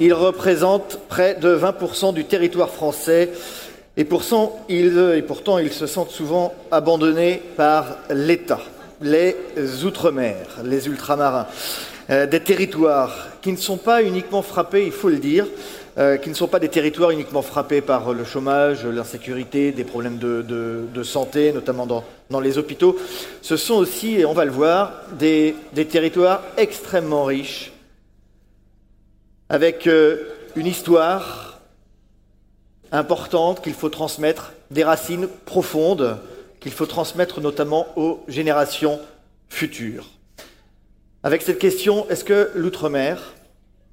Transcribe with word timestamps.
Ils 0.00 0.14
représentent 0.14 1.00
près 1.08 1.34
de 1.34 1.56
20% 1.56 2.14
du 2.14 2.24
territoire 2.24 2.70
français 2.70 3.30
et 3.96 4.04
pourtant 4.04 4.58
ils, 4.68 4.96
et 5.16 5.22
pourtant 5.22 5.58
ils 5.58 5.72
se 5.72 5.86
sentent 5.86 6.10
souvent 6.10 6.54
abandonnés 6.70 7.42
par 7.56 7.96
l'État, 8.10 8.60
les 9.00 9.34
Outre-mer, 9.84 10.36
les 10.64 10.86
ultramarins, 10.86 11.46
euh, 12.10 12.26
des 12.26 12.40
territoires 12.40 13.28
qui 13.42 13.52
ne 13.52 13.56
sont 13.56 13.76
pas 13.76 14.02
uniquement 14.02 14.42
frappés, 14.42 14.86
il 14.86 14.92
faut 14.92 15.08
le 15.08 15.18
dire, 15.18 15.46
euh, 15.98 16.16
qui 16.16 16.30
ne 16.30 16.34
sont 16.34 16.46
pas 16.46 16.60
des 16.60 16.68
territoires 16.68 17.10
uniquement 17.10 17.42
frappés 17.42 17.80
par 17.80 18.14
le 18.14 18.24
chômage, 18.24 18.86
l'insécurité, 18.86 19.72
des 19.72 19.82
problèmes 19.82 20.18
de, 20.18 21.02
santé, 21.02 21.52
notamment 21.52 21.86
dans, 21.86 22.40
les 22.40 22.56
hôpitaux. 22.56 22.96
Ce 23.42 23.56
sont 23.56 23.74
aussi, 23.74 24.14
et 24.14 24.24
on 24.24 24.32
va 24.32 24.44
le 24.44 24.52
voir, 24.52 24.92
des, 25.18 25.56
territoires 25.90 26.42
extrêmement 26.56 27.24
riches, 27.24 27.72
avec 29.48 29.86
euh, 29.86 30.16
une 30.56 30.66
histoire 30.66 31.60
importante 32.92 33.62
qu'il 33.62 33.74
faut 33.74 33.88
transmettre, 33.88 34.52
des 34.70 34.84
racines 34.84 35.28
profondes 35.46 36.18
qu'il 36.60 36.72
faut 36.72 36.86
transmettre 36.86 37.40
notamment 37.40 37.86
aux 37.96 38.20
générations 38.28 39.00
futures. 39.48 40.10
Avec 41.22 41.42
cette 41.42 41.58
question, 41.58 42.08
est-ce 42.08 42.24
que 42.24 42.50
l'outre-mer 42.54 43.34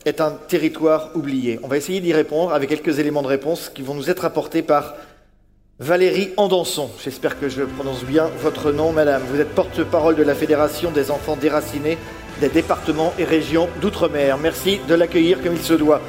est 0.05 0.21
un 0.21 0.31
territoire 0.31 1.11
oublié? 1.15 1.59
On 1.63 1.67
va 1.67 1.77
essayer 1.77 1.99
d'y 1.99 2.13
répondre 2.13 2.53
avec 2.53 2.69
quelques 2.69 2.99
éléments 2.99 3.21
de 3.21 3.27
réponse 3.27 3.69
qui 3.69 3.81
vont 3.81 3.93
nous 3.93 4.09
être 4.09 4.25
apportés 4.25 4.61
par 4.61 4.95
Valérie 5.79 6.31
Andanson. 6.37 6.89
J'espère 7.03 7.39
que 7.39 7.49
je 7.49 7.63
prononce 7.63 8.03
bien 8.03 8.29
votre 8.39 8.71
nom, 8.71 8.91
madame. 8.93 9.21
Vous 9.29 9.41
êtes 9.41 9.53
porte-parole 9.53 10.15
de 10.15 10.23
la 10.23 10.35
Fédération 10.35 10.91
des 10.91 11.11
enfants 11.11 11.35
déracinés 11.35 11.97
des 12.41 12.49
départements 12.49 13.13
et 13.17 13.23
régions 13.23 13.69
d'outre-mer. 13.81 14.37
Merci 14.37 14.79
de 14.87 14.95
l'accueillir 14.95 15.41
comme 15.41 15.53
il 15.53 15.61
se 15.61 15.73
doit. 15.73 16.01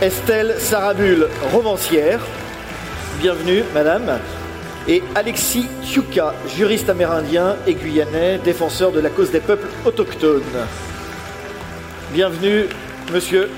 Estelle 0.00 0.56
Sarabul, 0.58 1.28
romancière. 1.52 2.20
Bienvenue, 3.20 3.62
madame. 3.72 4.18
Et 4.86 5.02
Alexis 5.14 5.66
Tchouka, 5.82 6.34
juriste 6.56 6.90
amérindien 6.90 7.56
et 7.66 7.74
guyanais, 7.74 8.38
défenseur 8.38 8.92
de 8.92 9.00
la 9.00 9.08
cause 9.08 9.30
des 9.30 9.40
peuples 9.40 9.68
autochtones. 9.84 10.42
Bienvenue, 12.12 12.66
monsieur, 13.12 13.50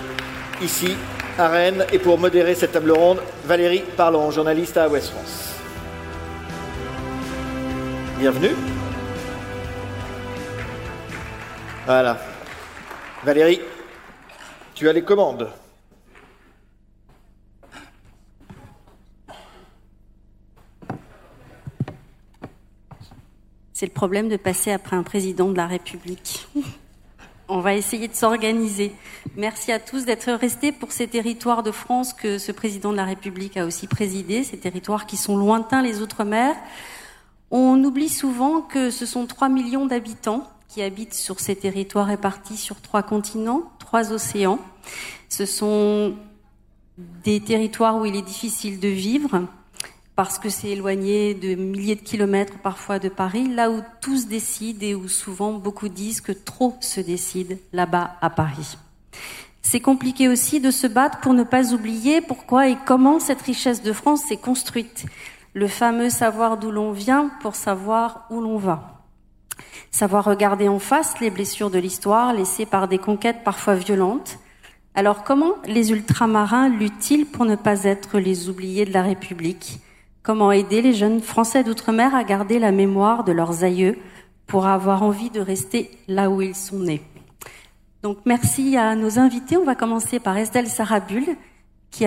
ici 0.62 0.96
à 1.38 1.48
Rennes. 1.48 1.84
Et 1.92 1.98
pour 1.98 2.18
modérer 2.18 2.54
cette 2.54 2.72
table 2.72 2.92
ronde, 2.92 3.20
Valérie 3.44 3.82
Parlon, 3.96 4.30
journaliste 4.30 4.76
à 4.76 4.88
Ouest 4.88 5.10
France. 5.10 5.54
Bienvenue. 8.18 8.54
Voilà. 11.86 12.18
Valérie, 13.22 13.60
tu 14.74 14.88
as 14.88 14.92
les 14.92 15.04
commandes. 15.04 15.48
C'est 23.72 23.86
le 23.86 23.92
problème 23.92 24.28
de 24.28 24.36
passer 24.36 24.72
après 24.72 24.96
un 24.96 25.04
président 25.04 25.48
de 25.48 25.56
la 25.56 25.68
République. 25.68 26.48
On 27.48 27.60
va 27.60 27.74
essayer 27.74 28.08
de 28.08 28.14
s'organiser. 28.14 28.92
Merci 29.36 29.70
à 29.70 29.78
tous 29.78 30.04
d'être 30.04 30.32
restés 30.32 30.72
pour 30.72 30.90
ces 30.90 31.06
territoires 31.06 31.62
de 31.62 31.70
France 31.70 32.12
que 32.12 32.38
ce 32.38 32.50
président 32.50 32.90
de 32.90 32.96
la 32.96 33.04
République 33.04 33.56
a 33.56 33.64
aussi 33.64 33.86
présidé, 33.86 34.42
ces 34.42 34.58
territoires 34.58 35.06
qui 35.06 35.16
sont 35.16 35.36
lointains 35.36 35.82
les 35.82 36.02
Outre-mer. 36.02 36.56
On 37.52 37.80
oublie 37.84 38.08
souvent 38.08 38.60
que 38.60 38.90
ce 38.90 39.06
sont 39.06 39.26
3 39.26 39.48
millions 39.48 39.86
d'habitants 39.86 40.50
qui 40.76 40.82
habitent 40.82 41.14
sur 41.14 41.40
ces 41.40 41.56
territoires 41.56 42.08
répartis 42.08 42.58
sur 42.58 42.82
trois 42.82 43.02
continents, 43.02 43.62
trois 43.78 44.12
océans. 44.12 44.58
Ce 45.30 45.46
sont 45.46 46.14
des 47.24 47.40
territoires 47.40 47.96
où 47.96 48.04
il 48.04 48.14
est 48.14 48.20
difficile 48.20 48.78
de 48.78 48.88
vivre, 48.88 49.46
parce 50.16 50.38
que 50.38 50.50
c'est 50.50 50.68
éloigné 50.68 51.32
de 51.32 51.54
milliers 51.54 51.94
de 51.94 52.02
kilomètres 52.02 52.58
parfois 52.58 52.98
de 52.98 53.08
Paris, 53.08 53.48
là 53.48 53.70
où 53.70 53.80
tout 54.02 54.18
se 54.18 54.26
décide 54.26 54.82
et 54.82 54.94
où 54.94 55.08
souvent 55.08 55.54
beaucoup 55.54 55.88
disent 55.88 56.20
que 56.20 56.32
trop 56.32 56.76
se 56.80 57.00
décide 57.00 57.58
là-bas 57.72 58.16
à 58.20 58.28
Paris. 58.28 58.76
C'est 59.62 59.80
compliqué 59.80 60.28
aussi 60.28 60.60
de 60.60 60.70
se 60.70 60.86
battre 60.86 61.20
pour 61.20 61.32
ne 61.32 61.44
pas 61.44 61.72
oublier 61.72 62.20
pourquoi 62.20 62.68
et 62.68 62.76
comment 62.84 63.18
cette 63.18 63.40
richesse 63.40 63.82
de 63.82 63.94
France 63.94 64.24
s'est 64.28 64.36
construite. 64.36 65.06
Le 65.54 65.68
fameux 65.68 66.10
savoir 66.10 66.58
d'où 66.58 66.70
l'on 66.70 66.92
vient 66.92 67.30
pour 67.40 67.54
savoir 67.54 68.26
où 68.28 68.42
l'on 68.42 68.58
va. 68.58 68.95
Savoir 69.90 70.24
regarder 70.24 70.68
en 70.68 70.78
face 70.78 71.20
les 71.20 71.30
blessures 71.30 71.70
de 71.70 71.78
l'histoire 71.78 72.34
laissées 72.34 72.66
par 72.66 72.88
des 72.88 72.98
conquêtes 72.98 73.44
parfois 73.44 73.74
violentes. 73.74 74.38
Alors 74.94 75.24
comment 75.24 75.54
les 75.66 75.90
ultramarins 75.90 76.68
luttent-ils 76.68 77.26
pour 77.26 77.44
ne 77.44 77.56
pas 77.56 77.84
être 77.84 78.18
les 78.18 78.48
oubliés 78.48 78.84
de 78.84 78.92
la 78.92 79.02
République? 79.02 79.80
Comment 80.22 80.52
aider 80.52 80.82
les 80.82 80.94
jeunes 80.94 81.20
Français 81.20 81.62
d'outre-mer 81.62 82.14
à 82.14 82.24
garder 82.24 82.58
la 82.58 82.72
mémoire 82.72 83.22
de 83.22 83.32
leurs 83.32 83.62
aïeux 83.62 83.98
pour 84.46 84.66
avoir 84.66 85.02
envie 85.02 85.30
de 85.30 85.40
rester 85.40 85.90
là 86.08 86.30
où 86.30 86.42
ils 86.42 86.54
sont 86.54 86.78
nés? 86.78 87.02
Donc 88.02 88.18
merci 88.24 88.76
à 88.76 88.94
nos 88.94 89.18
invités. 89.18 89.56
On 89.56 89.64
va 89.64 89.74
commencer 89.74 90.18
par 90.18 90.36
Estelle 90.36 90.68
Sarabul, 90.68 91.24
qui 91.90 92.04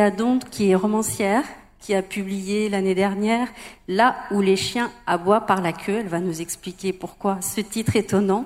qui 0.51 0.69
est 0.69 0.75
romancière, 0.75 1.43
qui 1.79 1.95
a 1.95 2.01
publié 2.01 2.69
l'année 2.69 2.95
dernière 2.95 3.47
Là 3.87 4.15
où 4.31 4.41
les 4.41 4.55
chiens 4.55 4.91
aboient 5.07 5.41
par 5.41 5.61
la 5.61 5.73
queue. 5.73 5.97
Elle 5.99 6.07
va 6.07 6.19
nous 6.19 6.41
expliquer 6.41 6.93
pourquoi 6.93 7.39
ce 7.41 7.61
titre 7.61 7.95
étonnant. 7.95 8.45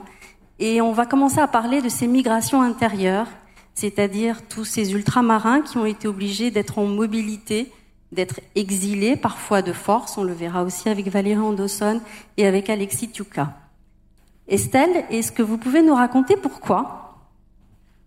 Et 0.60 0.82
on 0.82 0.94
va 0.94 1.06
commencer 1.06 1.40
à 1.40 1.48
parler 1.48 1.82
de 1.82 1.90
ces 1.90 2.08
migrations 2.08 2.62
intérieures, 2.62 3.28
c'est-à-dire 3.74 4.48
tous 4.48 4.66
ces 4.66 4.94
ultramarins 4.94 5.62
qui 5.62 5.78
ont 5.78 5.86
été 5.86 6.08
obligés 6.08 6.52
d'être 6.52 6.78
en 6.78 6.86
mobilité 6.86 7.72
d'être 8.14 8.40
exilés, 8.56 9.16
parfois 9.16 9.62
de 9.62 9.74
force, 9.74 10.18
on 10.18 10.24
le 10.24 10.34
verra 10.34 10.64
aussi 10.64 10.88
avec 10.90 11.08
Valérie 11.08 11.42
Andosson 11.42 12.00
et 12.38 12.48
avec 12.48 12.70
Alexis 12.70 13.10
Tiuka. 13.10 13.54
Estelle, 14.48 15.06
est-ce 15.10 15.32
que 15.32 15.42
vous 15.42 15.58
pouvez 15.58 15.82
nous 15.82 15.96
raconter 15.96 16.36
pourquoi 16.36 17.18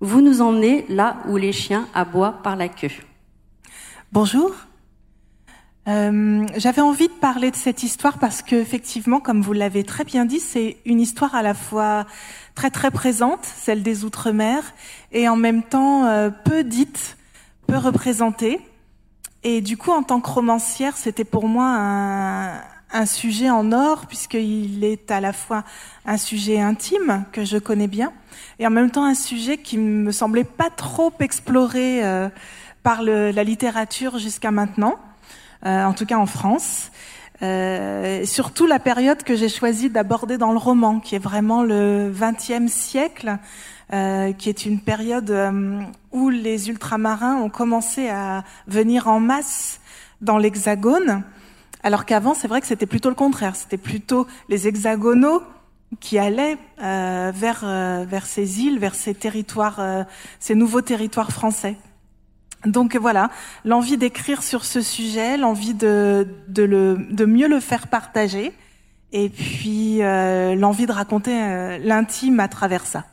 vous 0.00 0.20
nous 0.20 0.40
emmenez 0.42 0.84
là 0.88 1.16
où 1.28 1.36
les 1.36 1.52
chiens 1.52 1.88
aboient 1.94 2.40
par 2.42 2.56
la 2.56 2.68
queue? 2.68 2.90
Bonjour. 4.12 4.52
Euh, 5.88 6.44
j'avais 6.56 6.82
envie 6.82 7.06
de 7.06 7.12
parler 7.12 7.52
de 7.52 7.56
cette 7.56 7.84
histoire 7.84 8.18
parce 8.18 8.42
que 8.42 8.56
effectivement, 8.56 9.20
comme 9.20 9.40
vous 9.40 9.52
l'avez 9.52 9.84
très 9.84 10.04
bien 10.04 10.24
dit, 10.24 10.40
c'est 10.40 10.78
une 10.84 11.00
histoire 11.00 11.34
à 11.36 11.42
la 11.42 11.54
fois 11.54 12.06
très 12.56 12.70
très 12.70 12.90
présente, 12.90 13.44
celle 13.44 13.82
des 13.82 14.04
Outre-mer, 14.04 14.64
et 15.12 15.28
en 15.28 15.36
même 15.36 15.62
temps 15.62 16.06
euh, 16.06 16.30
peu 16.30 16.64
dite, 16.64 17.16
peu 17.68 17.76
représentée. 17.76 18.60
Et 19.44 19.60
du 19.60 19.76
coup, 19.76 19.92
en 19.92 20.02
tant 20.02 20.20
que 20.20 20.28
romancière, 20.28 20.96
c'était 20.96 21.24
pour 21.24 21.46
moi 21.46 21.68
un, 22.92 23.06
sujet 23.06 23.50
en 23.50 23.70
or, 23.70 24.06
puisqu'il 24.06 24.82
est 24.82 25.10
à 25.10 25.20
la 25.20 25.32
fois 25.32 25.62
un 26.04 26.16
sujet 26.16 26.58
intime 26.58 27.24
que 27.30 27.44
je 27.44 27.58
connais 27.58 27.86
bien, 27.86 28.12
et 28.58 28.66
en 28.66 28.70
même 28.70 28.90
temps 28.90 29.04
un 29.04 29.14
sujet 29.14 29.58
qui 29.58 29.78
me 29.78 30.10
semblait 30.10 30.44
pas 30.44 30.70
trop 30.70 31.12
exploré 31.20 32.04
euh, 32.04 32.28
par 32.82 33.02
la 33.02 33.44
littérature 33.44 34.18
jusqu'à 34.18 34.50
maintenant, 34.50 34.96
en 35.64 35.92
tout 35.92 36.06
cas 36.06 36.16
en 36.16 36.26
France. 36.26 36.90
Euh, 37.42 38.24
surtout 38.24 38.66
la 38.66 38.78
période 38.78 39.22
que 39.22 39.36
j'ai 39.36 39.48
choisi 39.48 39.90
d'aborder 39.90 40.38
dans 40.38 40.52
le 40.52 40.58
roman, 40.58 41.00
qui 41.00 41.14
est 41.14 41.20
vraiment 41.20 41.62
le 41.62 42.12
XXe 42.14 42.72
siècle, 42.72 43.38
euh, 43.92 44.32
qui 44.32 44.48
est 44.48 44.64
une 44.64 44.80
période 44.80 45.30
euh, 45.30 45.80
où 46.12 46.30
les 46.30 46.68
ultramarins 46.70 47.36
ont 47.36 47.50
commencé 47.50 48.08
à 48.08 48.42
venir 48.66 49.06
en 49.08 49.20
masse 49.20 49.80
dans 50.22 50.38
l'Hexagone, 50.38 51.22
alors 51.82 52.04
qu'avant, 52.04 52.34
c'est 52.34 52.48
vrai 52.48 52.60
que 52.60 52.66
c'était 52.66 52.86
plutôt 52.86 53.10
le 53.10 53.14
contraire. 53.14 53.54
C'était 53.54 53.76
plutôt 53.76 54.26
les 54.48 54.66
hexagonaux 54.66 55.42
qui 56.00 56.18
allaient 56.18 56.58
euh, 56.82 57.30
vers 57.32 57.64
vers 58.06 58.26
ces 58.26 58.62
îles, 58.62 58.80
vers 58.80 58.94
ces 58.94 59.14
territoires, 59.14 59.80
ces 60.40 60.56
nouveaux 60.56 60.80
territoires 60.80 61.30
français. 61.30 61.76
Donc 62.66 62.96
voilà, 62.96 63.30
l'envie 63.64 63.96
d'écrire 63.96 64.42
sur 64.42 64.64
ce 64.64 64.82
sujet, 64.82 65.36
l'envie 65.38 65.74
de 65.74 66.26
de, 66.48 67.24
mieux 67.24 67.48
le 67.48 67.60
faire 67.60 67.88
partager, 67.88 68.52
et 69.12 69.28
puis 69.28 69.98
l'envie 69.98 70.86
de 70.86 70.92
raconter 70.92 71.78
l'intime 71.78 72.40
à 72.40 72.48
travers 72.48 72.86
ça 72.86 73.04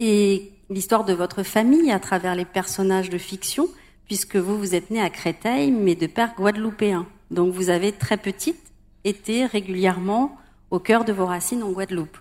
et 0.00 0.50
l'histoire 0.70 1.04
de 1.04 1.12
votre 1.12 1.42
famille 1.42 1.92
à 1.92 2.00
travers 2.00 2.34
les 2.34 2.46
personnages 2.46 3.10
de 3.10 3.18
fiction, 3.18 3.68
puisque 4.06 4.36
vous, 4.36 4.58
vous 4.58 4.74
êtes 4.74 4.90
né 4.90 5.00
à 5.00 5.10
Créteil, 5.10 5.70
mais 5.70 5.94
de 5.94 6.06
père 6.06 6.34
guadeloupéen. 6.34 7.06
Donc 7.30 7.52
vous 7.52 7.68
avez 7.68 7.92
très 7.92 8.16
petite 8.16 8.72
été 9.04 9.46
régulièrement 9.46 10.36
au 10.70 10.80
cœur 10.80 11.04
de 11.04 11.12
vos 11.12 11.26
racines 11.26 11.62
en 11.62 11.70
Guadeloupe. 11.70 12.16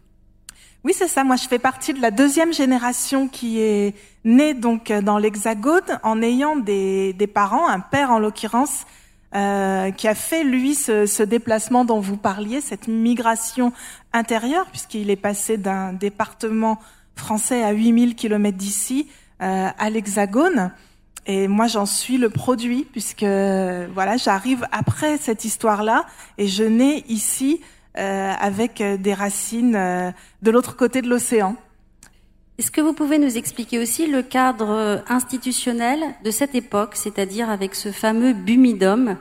Oui, 0.85 0.93
c'est 0.95 1.09
ça. 1.09 1.25
Moi, 1.25 1.35
je 1.35 1.45
fais 1.45 1.59
partie 1.59 1.93
de 1.93 2.01
la 2.01 2.09
deuxième 2.09 2.53
génération 2.53 3.27
qui 3.27 3.59
est 3.59 3.95
née 4.23 4.53
donc 4.53 4.93
dans 4.93 5.17
l'Hexagone 5.17 5.99
en 6.03 6.21
ayant 6.21 6.55
des, 6.55 7.11
des 7.11 7.27
parents, 7.27 7.67
un 7.67 7.81
père 7.81 8.11
en 8.11 8.19
l'occurrence, 8.19 8.85
euh, 9.35 9.91
qui 9.91 10.07
a 10.07 10.15
fait 10.15 10.45
lui 10.45 10.75
ce, 10.75 11.05
ce, 11.05 11.21
déplacement 11.21 11.83
dont 11.83 11.99
vous 11.99 12.15
parliez, 12.15 12.61
cette 12.61 12.87
migration 12.87 13.73
intérieure, 14.13 14.67
puisqu'il 14.67 15.09
est 15.09 15.17
passé 15.17 15.57
d'un 15.57 15.91
département 15.91 16.79
français 17.15 17.61
à 17.61 17.71
8000 17.71 18.15
km 18.15 18.57
d'ici 18.57 19.09
à 19.41 19.89
l'Hexagone. 19.89 20.71
Et 21.25 21.47
moi, 21.47 21.67
j'en 21.67 21.85
suis 21.85 22.17
le 22.17 22.29
produit 22.29 22.85
puisque 22.91 23.23
voilà, 23.23 24.17
j'arrive 24.17 24.65
après 24.71 25.17
cette 25.17 25.45
histoire-là 25.45 26.05
et 26.37 26.47
je 26.47 26.63
nais 26.63 27.03
ici 27.07 27.61
avec 27.95 28.81
des 28.81 29.13
racines 29.13 30.13
de 30.41 30.51
l'autre 30.51 30.75
côté 30.75 31.01
de 31.01 31.09
l'océan. 31.09 31.55
Est-ce 32.57 32.71
que 32.71 32.81
vous 32.81 32.93
pouvez 32.93 33.19
nous 33.19 33.37
expliquer 33.37 33.79
aussi 33.79 34.07
le 34.07 34.21
cadre 34.21 35.01
institutionnel 35.07 35.99
de 36.25 36.31
cette 36.31 36.55
époque, 36.55 36.95
c'est-à-dire 36.95 37.49
avec 37.49 37.73
ce 37.73 37.91
fameux 37.91 38.33
Bumidum, 38.33 39.15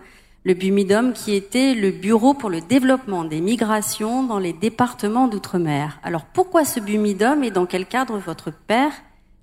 le 0.44 0.54
Bumidum 0.54 1.12
qui 1.12 1.34
était 1.34 1.74
le 1.74 1.90
Bureau 1.90 2.34
pour 2.34 2.50
le 2.50 2.60
développement 2.60 3.24
des 3.24 3.40
migrations 3.40 4.24
dans 4.24 4.38
les 4.38 4.52
départements 4.52 5.28
d'outre-mer. 5.28 6.00
Alors 6.02 6.24
pourquoi 6.24 6.64
ce 6.64 6.80
Bumidum 6.80 7.44
et 7.44 7.50
dans 7.50 7.66
quel 7.66 7.86
cadre 7.86 8.18
votre 8.18 8.50
père 8.50 8.92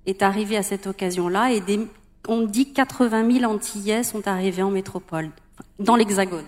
est 0.04 0.22
arrivé 0.22 0.56
à 0.56 0.62
cette 0.62 0.86
occasion-là 0.86 1.52
et 1.52 1.62
on 2.28 2.42
dit 2.42 2.72
80 2.72 3.30
000 3.40 3.50
Antillais 3.50 4.02
sont 4.02 4.26
arrivés 4.28 4.62
en 4.62 4.70
métropole, 4.70 5.30
dans 5.78 5.96
l'Hexagone? 5.96 6.44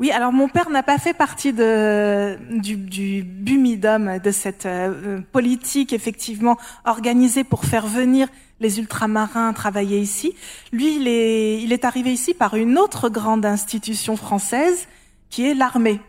Oui, 0.00 0.12
alors 0.12 0.32
mon 0.32 0.48
père 0.48 0.70
n'a 0.70 0.84
pas 0.84 0.98
fait 0.98 1.12
partie 1.12 1.52
de, 1.52 2.38
du, 2.50 2.76
du 2.76 3.24
bumidum, 3.24 4.18
de 4.22 4.30
cette 4.30 4.66
euh, 4.66 5.20
politique 5.32 5.92
effectivement 5.92 6.56
organisée 6.84 7.42
pour 7.42 7.64
faire 7.64 7.88
venir 7.88 8.28
les 8.60 8.78
ultramarins 8.78 9.52
travailler 9.52 9.98
ici. 9.98 10.34
Lui, 10.72 10.96
il 10.96 11.08
est, 11.08 11.60
il 11.60 11.72
est 11.72 11.84
arrivé 11.84 12.12
ici 12.12 12.32
par 12.32 12.54
une 12.54 12.78
autre 12.78 13.08
grande 13.08 13.44
institution 13.44 14.16
française 14.16 14.86
qui 15.30 15.44
est 15.44 15.54
l'armée. 15.54 16.00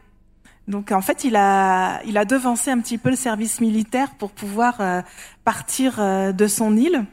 Donc 0.68 0.92
en 0.92 1.02
fait, 1.02 1.24
il 1.24 1.36
a, 1.36 2.00
il 2.06 2.20
a 2.20 2.26
devancé 2.26 2.70
un 2.70 2.80
petit 2.80 3.00
peu 3.00 3.10
le 3.10 3.16
service 3.16 3.60
militaire 3.60 4.12
pour 4.20 4.30
pouvoir 4.30 4.76
euh, 4.82 5.02
partir 5.44 5.96
euh, 5.98 6.32
de 6.32 6.46
son 6.46 6.78
île. 6.78 7.06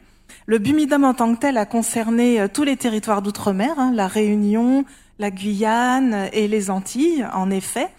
Le 0.45 0.59
bumidum 0.59 1.03
en 1.05 1.15
tant 1.15 1.33
que 1.33 1.39
tel 1.39 1.57
a 1.57 1.65
concerné 1.65 2.45
tous 2.53 2.63
les 2.63 2.77
territoires 2.77 3.23
d'outre-mer, 3.23 3.79
hein, 3.79 3.91
la 3.93 4.07
Réunion, 4.07 4.85
la 5.19 5.31
Guyane 5.31 6.29
et 6.33 6.47
les 6.47 6.69
Antilles, 6.69 7.25
en 7.33 7.49
effet. 7.49 7.89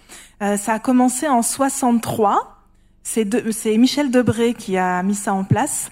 Euh, 0.43 0.57
ça 0.57 0.75
a 0.75 0.79
commencé 0.79 1.29
en 1.29 1.43
63. 1.43 2.57
C'est 3.03 3.77
Michel 3.77 4.11
Debré 4.11 4.55
qui 4.55 4.77
a 4.77 5.03
mis 5.03 5.15
ça 5.15 5.33
en 5.33 5.45
place. 5.45 5.91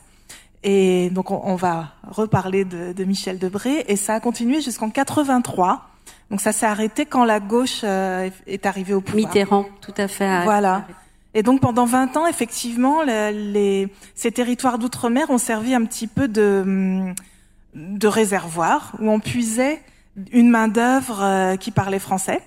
Et 0.63 1.11
donc 1.11 1.31
on, 1.31 1.55
va 1.55 1.93
reparler 2.07 2.65
de, 2.65 3.05
Michel 3.05 3.39
Debré. 3.39 3.85
Et 3.89 3.97
ça 3.97 4.15
a 4.15 4.21
continué 4.21 4.61
jusqu'en 4.61 4.91
83. 4.91 5.89
Donc 6.31 6.41
ça 6.41 6.53
s'est 6.53 6.67
arrêté 6.67 7.07
quand 7.07 7.25
la 7.25 7.41
gauche 7.41 7.81
euh, 7.85 8.29
est 8.47 8.67
arrivée 8.67 8.95
au 8.95 9.01
pouvoir. 9.01 9.27
Mitterrand, 9.27 9.67
tout 9.81 9.95
à 9.97 10.09
fait. 10.09 10.45
Voilà. 10.45 10.85
Et 11.35 11.43
donc 11.43 11.61
pendant 11.61 11.85
20 11.85 12.17
ans, 12.17 12.27
effectivement, 12.27 13.03
les, 13.03 13.89
ces 14.15 14.33
territoires 14.33 14.79
d'outre-mer 14.79 15.31
ont 15.31 15.39
servi 15.39 15.75
un 15.75 15.85
petit 15.85 16.07
peu 16.07 16.29
de, 16.29 17.13
de 17.75 18.09
réservoir 18.09 18.93
où 19.01 19.11
on 19.11 19.21
puisait 19.21 19.81
une 20.33 20.51
main 20.51 20.69
d'œuvre 20.69 21.23
euh, 21.23 21.57
qui 21.57 21.71
parlait 21.71 21.99
français, 21.99 22.43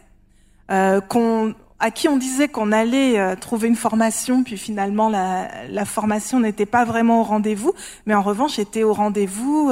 euh, 0.71 1.01
qu'on 1.01 1.54
à 1.81 1.92
qui 1.92 2.10
on 2.10 2.18
disait 2.18 2.50
qu'on 2.50 2.74
allait 2.74 3.18
euh, 3.18 3.36
trouver 3.38 3.69
une 3.69 3.75
formation, 3.77 4.44
puis 4.44 4.57
finalement 4.57 5.07
la, 5.07 5.48
la 5.69 5.86
formation 5.86 6.42
n'était 6.42 6.66
pas 6.66 6.83
vraiment 6.83 7.21
au 7.21 7.24
rendez-vous, 7.24 7.74
mais 8.06 8.13
en 8.13 8.21
revanche 8.21 8.60
était 8.60 8.83
au 8.83 8.94
rendez-vous 8.94 9.71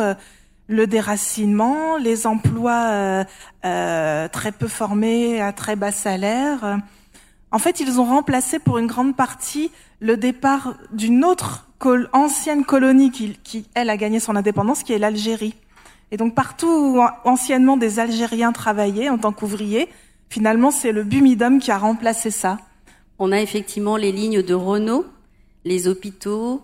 le 0.70 0.88
déracinement, 0.88 1.98
les 1.98 2.26
emplois 2.26 3.26
très 3.62 4.52
peu 4.58 4.68
formés 4.68 5.42
à 5.42 5.52
très 5.52 5.76
bas 5.76 5.92
salaire. 5.92 6.80
En 7.52 7.60
fait, 7.60 7.82
ils 7.82 8.00
ont 8.00 8.06
remplacé 8.06 8.60
pour 8.60 8.78
une 8.78 8.88
grande 8.88 9.16
partie 9.16 9.72
le 10.00 10.16
départ 10.16 10.76
d'une 10.94 11.26
autre 11.26 11.68
ancienne 12.14 12.64
colonie 12.64 13.12
qui, 13.12 13.38
qui, 13.44 13.66
elle, 13.74 13.90
a 13.90 13.98
gagné 13.98 14.20
son 14.20 14.36
indépendance, 14.36 14.84
qui 14.84 14.94
est 14.94 15.00
l'Algérie. 15.00 15.56
Et 16.12 16.18
donc 16.18 16.36
partout 16.36 16.68
où 16.68 17.02
anciennement 17.26 17.78
des 17.78 18.00
Algériens 18.00 18.52
travaillaient 18.52 19.10
en 19.10 19.18
tant 19.18 19.32
qu'ouvriers, 19.32 19.90
finalement 20.30 20.72
c'est 20.72 20.92
le 20.92 21.04
Bumidum 21.04 21.60
qui 21.60 21.72
a 21.72 21.78
remplacé 21.78 22.32
ça. 22.32 22.60
On 23.20 23.32
a 23.32 23.42
effectivement 23.42 23.98
les 23.98 24.12
lignes 24.12 24.42
de 24.42 24.54
Renault, 24.54 25.06
les 25.66 25.88
hôpitaux, 25.88 26.62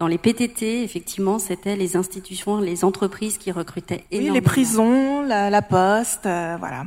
dans 0.00 0.06
les 0.06 0.16
PTT, 0.16 0.82
effectivement, 0.82 1.38
c'était 1.38 1.76
les 1.76 1.94
institutions, 1.94 2.58
les 2.58 2.84
entreprises 2.86 3.36
qui 3.36 3.52
recrutaient 3.52 4.04
énormément. 4.10 4.32
Oui, 4.32 4.40
les 4.40 4.40
prisons, 4.40 5.20
la, 5.20 5.62
poste, 5.62 6.24
euh, 6.24 6.56
voilà. 6.58 6.86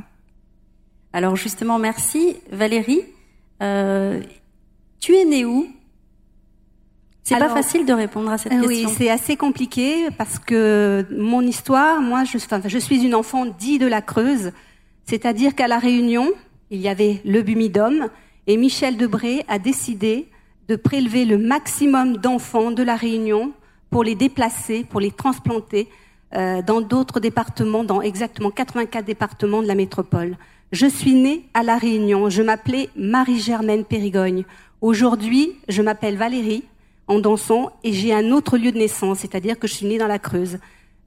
Alors 1.14 1.36
justement, 1.36 1.78
merci 1.78 2.38
Valérie. 2.52 3.04
Euh, 3.62 4.20
tu 5.00 5.16
es 5.16 5.26
née 5.26 5.46
où? 5.46 5.68
C'est 7.24 7.40
pas 7.40 7.50
facile 7.50 7.86
de 7.86 7.94
répondre 7.94 8.32
à 8.32 8.38
cette 8.38 8.52
euh, 8.52 8.62
question. 8.62 8.90
Oui, 8.90 8.96
c'est 8.98 9.10
assez 9.10 9.38
compliqué 9.38 10.10
parce 10.18 10.40
que 10.40 11.06
mon 11.12 11.42
histoire, 11.42 12.02
moi, 12.02 12.24
je, 12.26 12.38
enfin, 12.38 12.62
je 12.66 12.78
suis 12.78 13.04
une 13.04 13.16
enfant 13.16 13.46
dit 13.46 13.80
de 13.80 13.88
la 13.88 14.02
Creuse, 14.02 14.52
c'est-à-dire 15.06 15.56
qu'à 15.56 15.68
la 15.68 15.80
Réunion, 15.80 16.30
il 16.70 16.82
y 16.82 16.90
avait 16.90 17.22
le 17.24 17.42
Bumidum 17.42 18.10
et 18.48 18.58
Michel 18.58 18.98
Debré 18.98 19.46
a 19.48 19.58
décidé 19.58 20.28
de 20.68 20.76
prélever 20.76 21.26
le 21.26 21.38
maximum 21.38 22.18
d'enfants 22.18 22.72
de 22.72 22.84
la 22.84 22.96
Réunion 22.96 23.54
pour 23.90 24.04
les 24.04 24.16
déplacer, 24.16 24.86
pour 24.90 25.00
les 25.00 25.12
transplanter 25.12 25.88
euh, 26.36 26.62
dans 26.62 26.82
d'autres 26.82 27.20
départements, 27.20 27.84
dans 27.84 28.02
exactement 28.02 28.50
84 28.50 29.06
départements 29.06 29.62
de 29.62 29.68
la 29.68 29.76
métropole. 29.76 30.36
Je 30.72 30.88
suis 30.88 31.14
née 31.14 31.48
à 31.54 31.64
la 31.64 31.78
Réunion. 31.78 32.30
Je 32.30 32.42
m'appelais 32.42 32.90
Marie-Germaine 32.96 33.86
Périgogne. 33.86 34.44
Aujourd'hui, 34.82 35.54
je 35.70 35.82
m'appelle 35.82 36.18
Valérie 36.18 36.64
en 37.08 37.20
dansant 37.20 37.72
et 37.84 37.94
j'ai 37.94 38.14
un 38.14 38.32
autre 38.32 38.58
lieu 38.58 38.72
de 38.72 38.78
naissance, 38.78 39.20
c'est-à-dire 39.20 39.60
que 39.60 39.68
je 39.68 39.74
suis 39.74 39.86
née 39.86 39.98
dans 39.98 40.08
la 40.08 40.20
Creuse. 40.20 40.60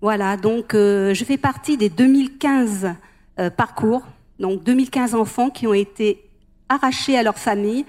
Voilà, 0.02 0.36
donc 0.36 0.74
euh, 0.74 1.14
je 1.14 1.24
fais 1.24 1.38
partie 1.38 1.76
des 1.76 1.88
2015 1.88 2.94
euh, 3.38 3.50
parcours, 3.50 4.02
donc 4.38 4.62
2015 4.62 5.14
enfants 5.14 5.48
qui 5.50 5.66
ont 5.66 5.74
été 5.74 6.22
arrachés 6.68 7.16
à 7.16 7.22
leur 7.22 7.38
famille 7.38 7.86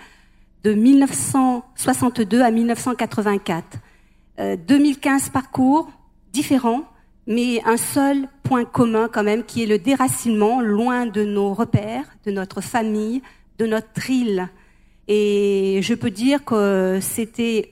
de 0.63 0.73
1962 0.73 2.41
à 2.41 2.51
1984. 2.51 3.77
2015 4.67 5.27
euh, 5.27 5.31
parcours 5.31 5.89
différents, 6.31 6.83
mais 7.25 7.61
un 7.65 7.77
seul 7.77 8.29
point 8.43 8.63
commun 8.63 9.09
quand 9.11 9.23
même 9.23 9.43
qui 9.43 9.63
est 9.63 9.65
le 9.65 9.79
déracinement 9.79 10.61
loin 10.61 11.05
de 11.07 11.23
nos 11.23 11.53
repères, 11.53 12.05
de 12.25 12.31
notre 12.31 12.61
famille, 12.61 13.21
de 13.57 13.65
notre 13.65 14.09
île. 14.09 14.47
Et 15.09 15.79
je 15.81 15.93
peux 15.93 16.11
dire 16.11 16.45
que 16.45 16.99
c'était 17.01 17.71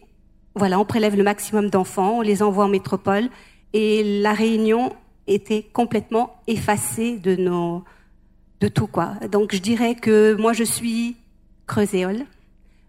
voilà, 0.56 0.80
on 0.80 0.86
prélève 0.86 1.16
le 1.16 1.24
maximum 1.24 1.70
d'enfants, 1.70 2.20
on 2.20 2.22
les 2.22 2.42
envoie 2.42 2.66
en 2.66 2.70
métropole 2.70 3.30
et 3.74 4.22
la 4.22 4.34
Réunion 4.34 4.94
était 5.28 5.64
complètement 5.64 6.38
effacée 6.48 7.18
de 7.18 7.36
nos, 7.36 7.84
de 8.62 8.68
tout 8.68 8.88
quoi. 8.88 9.16
Donc 9.32 9.54
je 9.54 9.60
dirais 9.60 9.96
que 9.96 10.34
moi 10.36 10.54
je 10.54 10.64
suis 10.64 11.18
creuséole, 11.68 12.26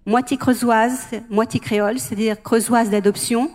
moitié 0.05 0.37
creusoise, 0.37 1.09
moitié 1.31 1.61
créole, 1.61 1.99
c'est-à-dire 1.99 2.41
creusoise 2.43 2.91
d'adoption, 2.91 3.51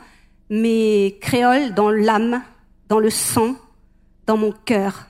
mais 0.50 1.17
créole 1.21 1.74
dans 1.74 1.89
l'âme, 1.89 2.41
dans 2.89 3.00
le 3.00 3.09
sang, 3.09 3.55
dans 4.27 4.38
mon 4.38 4.51
cœur. 4.51 5.07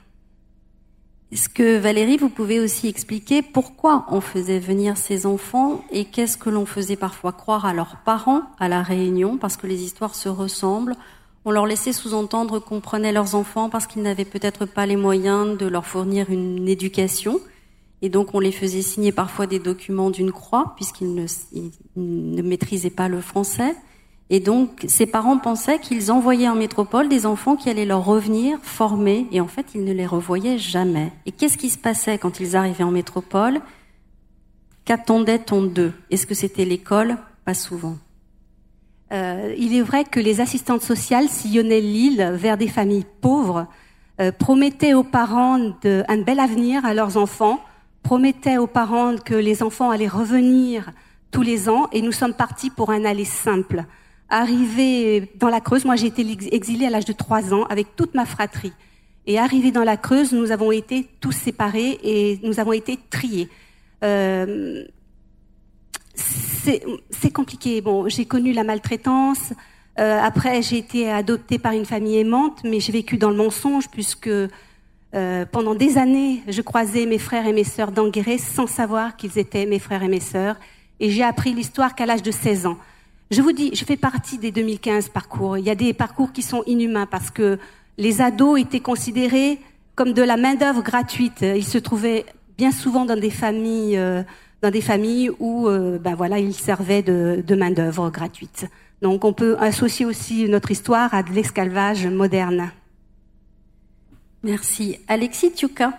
Est-ce 1.32 1.48
que 1.48 1.78
Valérie, 1.78 2.18
vous 2.18 2.28
pouvez 2.28 2.60
aussi 2.60 2.88
expliquer 2.88 3.40
pourquoi 3.40 4.04
on 4.10 4.20
faisait 4.20 4.58
venir 4.58 4.98
ces 4.98 5.24
enfants 5.24 5.82
et 5.90 6.04
qu'est-ce 6.04 6.36
que 6.36 6.50
l'on 6.50 6.66
faisait 6.66 6.96
parfois 6.96 7.32
croire 7.32 7.64
à 7.64 7.72
leurs 7.72 7.96
parents 8.04 8.42
à 8.58 8.68
la 8.68 8.82
Réunion 8.82 9.38
parce 9.38 9.56
que 9.56 9.66
les 9.66 9.82
histoires 9.82 10.14
se 10.14 10.28
ressemblent? 10.28 10.94
On 11.46 11.50
leur 11.50 11.64
laissait 11.64 11.94
sous-entendre 11.94 12.58
qu'on 12.58 12.80
prenait 12.80 13.12
leurs 13.12 13.34
enfants 13.34 13.70
parce 13.70 13.86
qu'ils 13.86 14.02
n'avaient 14.02 14.26
peut-être 14.26 14.66
pas 14.66 14.84
les 14.84 14.96
moyens 14.96 15.56
de 15.56 15.64
leur 15.64 15.86
fournir 15.86 16.28
une 16.28 16.68
éducation 16.68 17.40
et 18.02 18.10
donc 18.10 18.34
on 18.34 18.38
les 18.38 18.52
faisait 18.52 18.82
signer 18.82 19.10
parfois 19.10 19.46
des 19.46 19.58
documents 19.58 20.10
d'une 20.10 20.32
croix 20.32 20.74
puisqu'ils 20.76 21.14
ne, 21.14 21.24
ne 21.96 22.42
maîtrisaient 22.42 22.90
pas 22.90 23.08
le 23.08 23.22
français. 23.22 23.74
Et 24.30 24.40
donc, 24.40 24.84
ses 24.88 25.06
parents 25.06 25.38
pensaient 25.38 25.78
qu'ils 25.78 26.10
envoyaient 26.10 26.48
en 26.48 26.54
métropole 26.54 27.08
des 27.08 27.26
enfants 27.26 27.56
qui 27.56 27.68
allaient 27.68 27.84
leur 27.84 28.04
revenir 28.04 28.58
formés, 28.62 29.26
et 29.30 29.40
en 29.40 29.48
fait, 29.48 29.66
ils 29.74 29.84
ne 29.84 29.92
les 29.92 30.06
revoyaient 30.06 30.58
jamais. 30.58 31.12
Et 31.26 31.32
qu'est-ce 31.32 31.58
qui 31.58 31.68
se 31.68 31.78
passait 31.78 32.18
quand 32.18 32.40
ils 32.40 32.56
arrivaient 32.56 32.84
en 32.84 32.90
métropole? 32.90 33.60
Qu'attendait-on 34.84 35.62
d'eux? 35.62 35.92
Est-ce 36.10 36.26
que 36.26 36.34
c'était 36.34 36.64
l'école? 36.64 37.18
Pas 37.44 37.54
souvent. 37.54 37.96
Euh, 39.12 39.54
il 39.58 39.76
est 39.76 39.82
vrai 39.82 40.04
que 40.04 40.18
les 40.20 40.40
assistantes 40.40 40.82
sociales 40.82 41.28
sillonnaient 41.28 41.82
l'île 41.82 42.32
vers 42.34 42.56
des 42.56 42.68
familles 42.68 43.04
pauvres, 43.20 43.66
euh, 44.20 44.32
promettaient 44.32 44.94
aux 44.94 45.04
parents 45.04 45.58
un 45.84 46.22
bel 46.22 46.40
avenir 46.40 46.86
à 46.86 46.94
leurs 46.94 47.18
enfants, 47.18 47.60
promettaient 48.02 48.56
aux 48.56 48.66
parents 48.66 49.16
que 49.16 49.34
les 49.34 49.62
enfants 49.62 49.90
allaient 49.90 50.08
revenir 50.08 50.90
tous 51.30 51.42
les 51.42 51.68
ans, 51.68 51.88
et 51.92 52.00
nous 52.00 52.12
sommes 52.12 52.34
partis 52.34 52.70
pour 52.70 52.90
un 52.90 53.04
aller 53.04 53.26
simple. 53.26 53.84
Arrivé 54.34 55.30
dans 55.34 55.50
la 55.50 55.60
Creuse, 55.60 55.84
moi 55.84 55.94
j'ai 55.94 56.06
été 56.06 56.26
exilée 56.52 56.86
à 56.86 56.90
l'âge 56.90 57.04
de 57.04 57.12
trois 57.12 57.52
ans 57.52 57.64
avec 57.64 57.96
toute 57.96 58.14
ma 58.14 58.24
fratrie. 58.24 58.72
Et 59.26 59.38
arrivé 59.38 59.72
dans 59.72 59.84
la 59.84 59.98
Creuse, 59.98 60.32
nous 60.32 60.52
avons 60.52 60.72
été 60.72 61.06
tous 61.20 61.32
séparés 61.32 61.98
et 62.02 62.40
nous 62.42 62.58
avons 62.58 62.72
été 62.72 62.98
triés. 63.10 63.50
Euh, 64.02 64.84
c'est 66.14 67.30
compliqué. 67.30 67.82
Bon, 67.82 68.08
j'ai 68.08 68.24
connu 68.24 68.54
la 68.54 68.64
maltraitance. 68.64 69.52
Euh, 69.98 70.18
après, 70.22 70.62
j'ai 70.62 70.78
été 70.78 71.10
adoptée 71.10 71.58
par 71.58 71.72
une 71.72 71.84
famille 71.84 72.16
aimante, 72.16 72.62
mais 72.64 72.80
j'ai 72.80 72.92
vécu 72.92 73.18
dans 73.18 73.28
le 73.28 73.36
mensonge 73.36 73.90
puisque 73.90 74.28
euh, 74.28 74.48
pendant 75.44 75.74
des 75.74 75.98
années, 75.98 76.42
je 76.48 76.62
croisais 76.62 77.04
mes 77.04 77.18
frères 77.18 77.46
et 77.46 77.52
mes 77.52 77.64
sœurs 77.64 77.92
d'Anguéré 77.92 78.38
sans 78.38 78.66
savoir 78.66 79.18
qu'ils 79.18 79.38
étaient 79.38 79.66
mes 79.66 79.78
frères 79.78 80.02
et 80.02 80.08
mes 80.08 80.20
sœurs. 80.20 80.56
Et 81.00 81.10
j'ai 81.10 81.22
appris 81.22 81.52
l'histoire 81.52 81.94
qu'à 81.94 82.06
l'âge 82.06 82.22
de 82.22 82.30
16 82.30 82.64
ans. 82.64 82.78
Je 83.32 83.40
vous 83.40 83.52
dis, 83.52 83.70
je 83.72 83.82
fais 83.86 83.96
partie 83.96 84.36
des 84.36 84.50
2015 84.50 85.08
parcours. 85.08 85.56
Il 85.56 85.64
y 85.64 85.70
a 85.70 85.74
des 85.74 85.94
parcours 85.94 86.32
qui 86.32 86.42
sont 86.42 86.62
inhumains 86.66 87.06
parce 87.06 87.30
que 87.30 87.58
les 87.96 88.20
ados 88.20 88.60
étaient 88.60 88.80
considérés 88.80 89.58
comme 89.94 90.12
de 90.12 90.20
la 90.20 90.36
main-d'œuvre 90.36 90.82
gratuite. 90.82 91.40
Ils 91.40 91.64
se 91.64 91.78
trouvaient 91.78 92.26
bien 92.58 92.70
souvent 92.70 93.06
dans 93.06 93.18
des 93.18 93.30
familles, 93.30 93.96
euh, 93.96 94.22
dans 94.60 94.70
des 94.70 94.82
familles 94.82 95.30
où, 95.40 95.66
euh, 95.66 95.98
ben 95.98 96.14
voilà, 96.14 96.40
ils 96.40 96.52
servaient 96.52 97.02
de, 97.02 97.42
de 97.46 97.54
main-d'œuvre 97.54 98.10
gratuite. 98.10 98.66
Donc, 99.00 99.24
on 99.24 99.32
peut 99.32 99.56
associer 99.58 100.04
aussi 100.04 100.46
notre 100.50 100.70
histoire 100.70 101.14
à 101.14 101.22
de 101.22 101.32
l'esclavage 101.32 102.06
moderne. 102.06 102.70
Merci. 104.42 104.98
Alexis 105.08 105.52
Tiuka, 105.52 105.94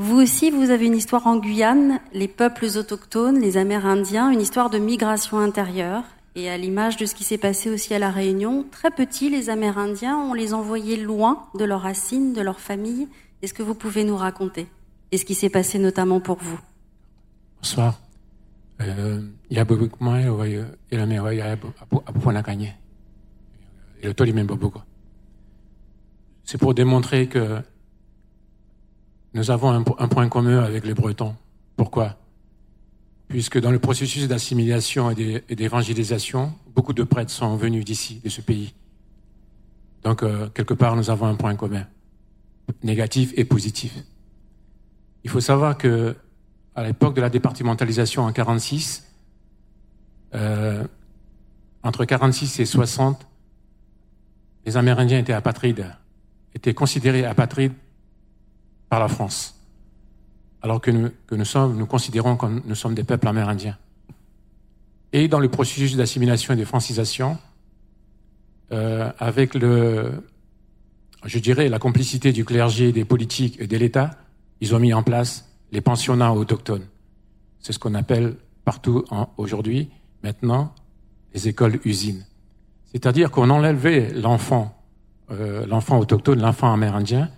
vous 0.00 0.20
aussi, 0.20 0.52
vous 0.52 0.70
avez 0.70 0.86
une 0.86 0.94
histoire 0.94 1.26
en 1.26 1.38
Guyane, 1.38 1.98
les 2.12 2.28
peuples 2.28 2.66
autochtones, 2.76 3.40
les 3.40 3.56
Amérindiens, 3.56 4.30
une 4.30 4.40
histoire 4.40 4.70
de 4.70 4.78
migration 4.78 5.40
intérieure. 5.40 6.04
Et 6.36 6.48
à 6.48 6.56
l'image 6.56 6.96
de 6.98 7.04
ce 7.04 7.16
qui 7.16 7.24
s'est 7.24 7.36
passé 7.36 7.68
aussi 7.68 7.92
à 7.94 7.98
La 7.98 8.12
Réunion, 8.12 8.64
très 8.70 8.92
petits, 8.92 9.28
les 9.28 9.50
Amérindiens, 9.50 10.16
on 10.16 10.34
les 10.34 10.54
envoyait 10.54 10.96
loin 10.96 11.48
de 11.58 11.64
leurs 11.64 11.80
racines, 11.80 12.32
de 12.32 12.40
leur 12.40 12.60
famille. 12.60 13.08
Est-ce 13.42 13.52
que 13.52 13.64
vous 13.64 13.74
pouvez 13.74 14.04
nous 14.04 14.16
raconter 14.16 14.68
Et 15.10 15.18
ce 15.18 15.24
qui 15.24 15.34
s'est 15.34 15.48
passé 15.48 15.80
notamment 15.80 16.20
pour 16.20 16.38
vous? 16.38 16.60
Bonsoir. 17.56 17.98
C'est 26.44 26.58
pour 26.58 26.72
démontrer 26.72 27.26
que 27.26 27.60
nous 29.34 29.50
avons 29.50 29.70
un, 29.70 30.08
point 30.08 30.28
commun 30.28 30.62
avec 30.62 30.84
les 30.84 30.94
Bretons. 30.94 31.36
Pourquoi? 31.76 32.16
Puisque 33.28 33.60
dans 33.60 33.70
le 33.70 33.78
processus 33.78 34.26
d'assimilation 34.26 35.10
et 35.10 35.54
d'évangélisation, 35.54 36.54
beaucoup 36.74 36.94
de 36.94 37.02
prêtres 37.02 37.30
sont 37.30 37.56
venus 37.56 37.84
d'ici, 37.84 38.20
de 38.24 38.28
ce 38.30 38.40
pays. 38.40 38.74
Donc, 40.02 40.22
euh, 40.22 40.48
quelque 40.48 40.74
part, 40.74 40.96
nous 40.96 41.10
avons 41.10 41.26
un 41.26 41.34
point 41.34 41.54
commun, 41.54 41.86
négatif 42.82 43.32
et 43.36 43.44
positif. 43.44 43.94
Il 45.24 45.30
faut 45.30 45.40
savoir 45.40 45.76
que 45.76 46.16
à 46.74 46.84
l'époque 46.84 47.14
de 47.14 47.20
la 47.20 47.28
départementalisation 47.28 48.22
en 48.22 48.32
46, 48.32 49.04
euh, 50.34 50.84
entre 51.82 52.04
46 52.04 52.60
et 52.60 52.64
60, 52.64 53.26
les 54.64 54.76
Amérindiens 54.76 55.18
étaient 55.18 55.32
apatrides 55.32 55.86
étaient 56.54 56.74
considérés 56.74 57.24
apatrides 57.24 57.72
par 58.88 59.00
la 59.00 59.08
France, 59.08 59.54
alors 60.62 60.80
que 60.80 60.90
nous, 60.90 61.10
que 61.26 61.34
nous, 61.34 61.44
sommes, 61.44 61.76
nous 61.76 61.86
considérons 61.86 62.36
que 62.36 62.46
nous 62.46 62.74
sommes 62.74 62.94
des 62.94 63.04
peuples 63.04 63.28
amérindiens. 63.28 63.76
Et 65.12 65.28
dans 65.28 65.40
le 65.40 65.48
processus 65.48 65.96
d'assimilation 65.96 66.54
et 66.54 66.56
de 66.56 66.64
francisation, 66.64 67.38
euh, 68.72 69.10
avec 69.18 69.54
le, 69.54 70.22
je 71.24 71.38
dirais, 71.38 71.68
la 71.68 71.78
complicité 71.78 72.32
du 72.32 72.44
clergé, 72.44 72.92
des 72.92 73.04
politiques 73.04 73.60
et 73.60 73.66
de 73.66 73.76
l'État, 73.76 74.18
ils 74.60 74.74
ont 74.74 74.78
mis 74.78 74.92
en 74.92 75.02
place 75.02 75.48
les 75.72 75.80
pensionnats 75.80 76.32
autochtones. 76.32 76.86
C'est 77.60 77.72
ce 77.72 77.78
qu'on 77.78 77.94
appelle 77.94 78.36
partout 78.64 79.04
aujourd'hui, 79.36 79.90
maintenant, 80.22 80.74
les 81.34 81.48
écoles 81.48 81.80
usines. 81.84 82.24
C'est-à-dire 82.92 83.30
qu'on 83.30 83.50
enlevait 83.50 84.12
l'enfant 84.12 84.78
euh, 85.30 85.66
l'enfant 85.66 85.98
autochtone, 85.98 86.40
l'enfant 86.40 86.72
amérindien, 86.72 87.30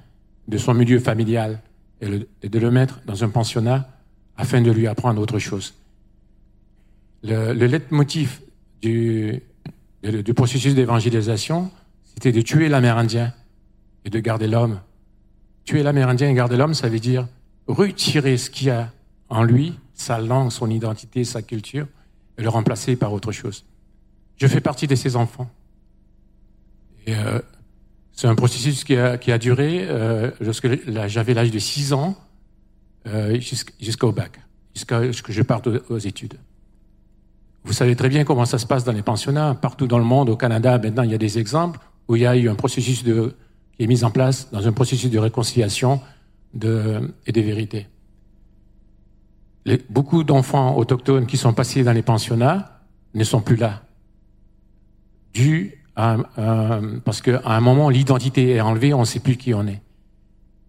de 0.50 0.58
son 0.58 0.74
milieu 0.74 0.98
familial 0.98 1.60
et, 2.00 2.48
de 2.48 2.58
le 2.58 2.70
mettre 2.70 3.00
dans 3.06 3.24
un 3.24 3.28
pensionnat 3.28 3.88
afin 4.36 4.60
de 4.60 4.70
lui 4.70 4.86
apprendre 4.86 5.20
autre 5.20 5.38
chose. 5.38 5.74
Le, 7.22 7.52
le 7.52 7.66
leitmotiv 7.66 8.40
du, 8.82 9.42
du 10.02 10.34
processus 10.34 10.74
d'évangélisation, 10.74 11.70
c'était 12.04 12.32
de 12.32 12.40
tuer 12.40 12.68
l'amérindien 12.68 13.32
et 14.04 14.10
de 14.10 14.18
garder 14.18 14.48
l'homme. 14.48 14.80
Tuer 15.64 15.82
l'amérindien 15.82 16.28
et 16.28 16.34
garder 16.34 16.56
l'homme, 16.56 16.74
ça 16.74 16.88
veut 16.88 17.00
dire 17.00 17.28
retirer 17.66 18.36
ce 18.36 18.50
qu'il 18.50 18.68
y 18.68 18.70
a 18.70 18.92
en 19.28 19.44
lui, 19.44 19.78
sa 19.94 20.18
langue, 20.18 20.50
son 20.50 20.70
identité, 20.70 21.24
sa 21.24 21.42
culture, 21.42 21.86
et 22.38 22.42
le 22.42 22.48
remplacer 22.48 22.96
par 22.96 23.12
autre 23.12 23.30
chose. 23.30 23.64
Je 24.36 24.46
fais 24.46 24.60
partie 24.60 24.86
de 24.86 24.94
ces 24.94 25.16
enfants. 25.16 25.50
Euh, 27.08 27.40
c'est 28.20 28.28
un 28.28 28.34
processus 28.34 28.84
qui 28.84 28.96
a, 28.96 29.16
qui 29.16 29.32
a 29.32 29.38
duré 29.38 29.86
euh, 29.88 30.30
lorsque 30.42 30.68
j'avais 31.06 31.32
l'âge 31.32 31.50
de 31.50 31.58
6 31.58 31.94
ans 31.94 32.18
euh, 33.06 33.40
jusqu'au 33.80 34.12
bac, 34.12 34.38
jusqu'à 34.74 35.10
ce 35.10 35.22
que 35.22 35.32
je 35.32 35.40
parte 35.40 35.70
aux, 35.88 35.98
études. 35.98 36.34
Vous 37.64 37.72
savez 37.72 37.96
très 37.96 38.10
bien 38.10 38.24
comment 38.24 38.44
ça 38.44 38.58
se 38.58 38.66
passe 38.66 38.84
dans 38.84 38.92
les 38.92 39.00
pensionnats. 39.00 39.54
Partout 39.54 39.86
dans 39.86 39.96
le 39.96 40.04
monde, 40.04 40.28
au 40.28 40.36
Canada, 40.36 40.78
maintenant, 40.78 41.02
il 41.02 41.10
y 41.10 41.14
a 41.14 41.18
des 41.18 41.38
exemples 41.38 41.80
où 42.08 42.16
il 42.16 42.20
y 42.20 42.26
a 42.26 42.36
eu 42.36 42.50
un 42.50 42.54
processus 42.56 43.04
de, 43.04 43.34
qui 43.78 43.84
est 43.84 43.86
mis 43.86 44.04
en 44.04 44.10
place 44.10 44.50
dans 44.50 44.68
un 44.68 44.72
processus 44.72 45.10
de 45.10 45.18
réconciliation 45.18 46.02
de, 46.52 47.14
et 47.26 47.32
de 47.32 47.40
vérité. 47.40 47.86
Les, 49.64 49.82
beaucoup 49.88 50.24
d'enfants 50.24 50.76
autochtones 50.76 51.26
qui 51.26 51.38
sont 51.38 51.54
passés 51.54 51.84
dans 51.84 51.94
les 51.94 52.02
pensionnats 52.02 52.82
ne 53.14 53.24
sont 53.24 53.40
plus 53.40 53.56
là, 53.56 53.82
dû 55.32 55.79
euh, 55.98 57.00
parce 57.04 57.20
qu'à 57.20 57.42
un 57.44 57.60
moment, 57.60 57.90
l'identité 57.90 58.50
est 58.50 58.60
enlevée, 58.60 58.94
on 58.94 59.00
ne 59.00 59.04
sait 59.04 59.20
plus 59.20 59.36
qui 59.36 59.54
on 59.54 59.66
est. 59.66 59.82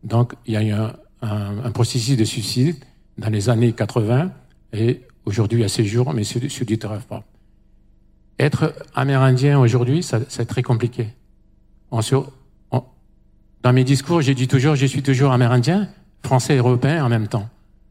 Donc, 0.04 0.34
il 0.46 0.54
y 0.54 0.58
a 0.58 0.64
eu 0.64 0.72
un, 0.72 0.94
un, 1.22 1.72
processus 1.72 2.18
de 2.18 2.26
suicide 2.26 2.78
dans 3.18 3.30
les 3.30 3.50
années 3.50 3.74
80 3.74 4.32
et 4.74 5.02
aujourd'hui 5.26 5.64
à 5.64 5.70
ces 5.70 5.86
jours, 5.86 6.14
mais 6.14 6.24
c'est 6.24 6.40
du 6.40 6.78
très 6.80 7.00
fort. 7.00 7.24
Être 8.40 8.74
amérindien 8.96 9.60
aujourd'hui, 9.60 10.04
c'est 10.04 10.46
très 10.46 10.64
compliqué. 10.64 11.08
On 11.92 12.02
dans 13.64 13.74
mes 13.74 13.84
discours, 13.84 14.22
j'ai 14.22 14.34
dit 14.34 14.48
toujours, 14.48 14.76
je 14.76 14.88
suis 14.88 15.04
toujours 15.04 15.32
amérindien, 15.32 15.88
français 16.24 16.56
et 16.56 16.58
européen 16.58 17.06
en 17.06 17.10
même 17.10 17.28
temps. 17.28 17.48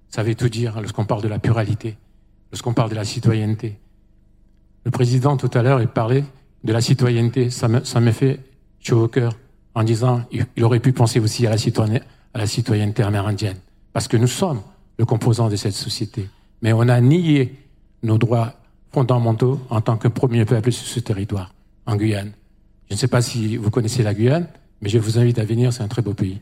Ça 0.08 0.24
veut 0.24 0.34
tout 0.34 0.48
dire 0.48 0.80
lorsqu'on 0.80 1.04
parle 1.04 1.22
de 1.22 1.28
la 1.28 1.38
pluralité, 1.38 1.96
lorsqu'on 2.50 2.74
parle 2.74 2.90
de 2.90 2.96
la 2.96 3.04
citoyenneté. 3.04 3.78
Le 4.84 4.90
président 4.90 5.36
tout 5.36 5.50
à 5.54 5.62
l'heure, 5.62 5.80
il 5.80 5.86
parlait 5.86 6.24
de 6.64 6.72
la 6.72 6.80
citoyenneté, 6.80 7.50
ça 7.50 7.68
me, 7.68 7.84
ça 7.84 8.00
me 8.00 8.12
fait 8.12 8.40
chaud 8.80 9.04
au 9.04 9.08
cœur 9.08 9.32
en 9.74 9.82
disant 9.82 10.22
il, 10.32 10.64
aurait 10.64 10.80
pu 10.80 10.92
penser 10.92 11.20
aussi 11.20 11.46
à 11.46 11.50
la, 11.50 11.58
citoyenneté, 11.58 12.04
à 12.34 12.38
la 12.38 12.46
citoyenneté 12.46 13.02
amérindienne. 13.02 13.58
Parce 13.92 14.08
que 14.08 14.16
nous 14.16 14.26
sommes 14.26 14.62
le 14.98 15.04
composant 15.04 15.48
de 15.48 15.56
cette 15.56 15.74
société. 15.74 16.28
Mais 16.62 16.72
on 16.72 16.82
a 16.82 17.00
nié 17.00 17.56
nos 18.02 18.18
droits 18.18 18.54
fondamentaux 18.92 19.60
en 19.70 19.80
tant 19.80 19.96
que 19.96 20.08
premier 20.08 20.44
peuple 20.44 20.72
sur 20.72 20.86
ce 20.86 21.00
territoire, 21.00 21.54
en 21.86 21.96
Guyane. 21.96 22.32
Je 22.88 22.94
ne 22.94 22.98
sais 22.98 23.08
pas 23.08 23.22
si 23.22 23.56
vous 23.56 23.70
connaissez 23.70 24.02
la 24.02 24.14
Guyane, 24.14 24.48
mais 24.82 24.88
je 24.88 24.98
vous 24.98 25.18
invite 25.18 25.38
à 25.38 25.44
venir, 25.44 25.72
c'est 25.72 25.82
un 25.82 25.88
très 25.88 26.02
beau 26.02 26.14
pays. 26.14 26.40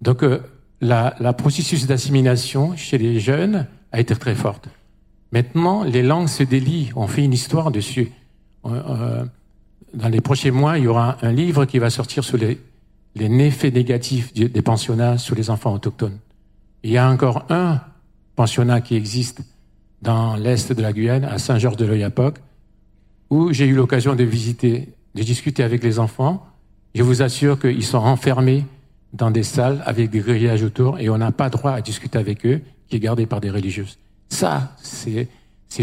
Donc 0.00 0.22
euh, 0.22 0.40
la, 0.80 1.16
la 1.20 1.32
processus 1.32 1.86
d'assimilation 1.86 2.76
chez 2.76 2.98
les 2.98 3.18
jeunes 3.18 3.66
a 3.92 4.00
été 4.00 4.14
très 4.14 4.34
forte. 4.34 4.68
Maintenant, 5.32 5.82
les 5.82 6.02
langues 6.02 6.28
se 6.28 6.42
délient, 6.42 6.92
on 6.94 7.06
fait 7.08 7.24
une 7.24 7.32
histoire 7.32 7.70
dessus. 7.70 8.12
Euh, 8.66 8.82
euh, 8.88 9.24
dans 9.94 10.08
les 10.08 10.20
prochains 10.20 10.50
mois, 10.50 10.78
il 10.78 10.84
y 10.84 10.86
aura 10.86 11.16
un 11.22 11.32
livre 11.32 11.64
qui 11.64 11.78
va 11.78 11.90
sortir 11.90 12.24
sur 12.24 12.36
les, 12.36 12.58
méfaits 13.28 13.72
négatifs 13.72 14.34
des 14.34 14.62
pensionnats 14.62 15.16
sur 15.16 15.34
les 15.34 15.48
enfants 15.48 15.72
autochtones. 15.72 16.18
Il 16.82 16.90
y 16.90 16.98
a 16.98 17.08
encore 17.08 17.46
un 17.48 17.80
pensionnat 18.34 18.82
qui 18.82 18.94
existe 18.94 19.40
dans 20.02 20.36
l'est 20.36 20.70
de 20.70 20.82
la 20.82 20.92
Guyane, 20.92 21.24
à 21.24 21.38
Saint-Georges 21.38 21.78
de 21.78 21.86
l'Oyapoc, 21.86 22.36
où 23.30 23.52
j'ai 23.52 23.66
eu 23.66 23.74
l'occasion 23.74 24.14
de 24.14 24.24
visiter, 24.24 24.92
de 25.14 25.22
discuter 25.22 25.62
avec 25.62 25.82
les 25.82 25.98
enfants. 25.98 26.46
Je 26.94 27.02
vous 27.02 27.22
assure 27.22 27.58
qu'ils 27.58 27.84
sont 27.84 27.98
enfermés 27.98 28.66
dans 29.14 29.30
des 29.30 29.42
salles 29.42 29.82
avec 29.86 30.10
des 30.10 30.20
grillages 30.20 30.62
autour 30.62 30.98
et 30.98 31.08
on 31.08 31.16
n'a 31.16 31.32
pas 31.32 31.48
droit 31.48 31.72
à 31.72 31.80
discuter 31.80 32.18
avec 32.18 32.44
eux, 32.44 32.60
qui 32.88 32.96
est 32.96 33.00
gardé 33.00 33.26
par 33.26 33.40
des 33.40 33.50
religieuses. 33.50 33.98
Ça, 34.28 34.76
c'est 34.82 35.28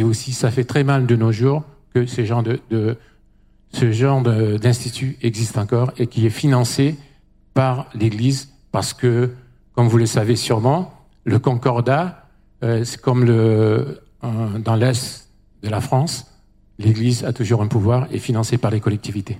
aussi, 0.04 0.34
ça 0.34 0.52
fait 0.52 0.64
très 0.64 0.84
mal 0.84 1.06
de 1.06 1.16
nos 1.16 1.32
jours 1.32 1.64
que 1.94 2.06
ce 2.06 2.26
genre 2.26 2.44
de, 2.44 2.98
ce 3.72 3.92
genre 3.92 4.22
d'institut 4.22 5.18
existe 5.22 5.58
encore 5.58 5.92
et 5.98 6.08
qui 6.08 6.26
est 6.26 6.32
financé 6.32 6.96
par 7.54 7.88
l'Église 7.94 8.50
parce 8.72 8.94
que, 8.94 9.32
comme 9.74 9.88
vous 9.88 9.98
le 9.98 10.06
savez 10.06 10.36
sûrement, 10.36 10.94
le 11.26 11.40
Concordat, 11.40 12.28
euh, 12.64 12.84
c'est 12.84 13.00
comme 13.00 13.24
le, 13.24 14.02
dans 14.22 14.76
l'Est 14.76 15.30
de 15.62 15.70
la 15.70 15.82
France, 15.82 16.26
l'Église 16.80 17.24
a 17.24 17.34
toujours 17.34 17.62
un 17.62 17.68
pouvoir 17.68 18.08
et 18.12 18.20
financé 18.20 18.58
par 18.58 18.72
les 18.72 18.80
collectivités. 18.80 19.38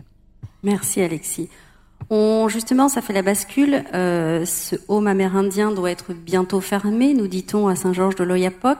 Merci 0.64 1.02
Alexis. 1.02 1.50
Justement, 2.48 2.90
ça 2.90 3.02
fait 3.02 3.14
la 3.14 3.22
bascule. 3.22 3.84
Euh, 3.94 4.46
ce 4.46 4.76
home 4.88 5.08
amérindien 5.08 5.72
doit 5.72 5.90
être 5.90 6.14
bientôt 6.14 6.62
fermé, 6.62 7.14
nous 7.14 7.28
dit-on 7.28 7.68
à 7.68 7.76
Saint-Georges 7.76 8.16
de 8.16 8.24
l'Oyapock. 8.24 8.78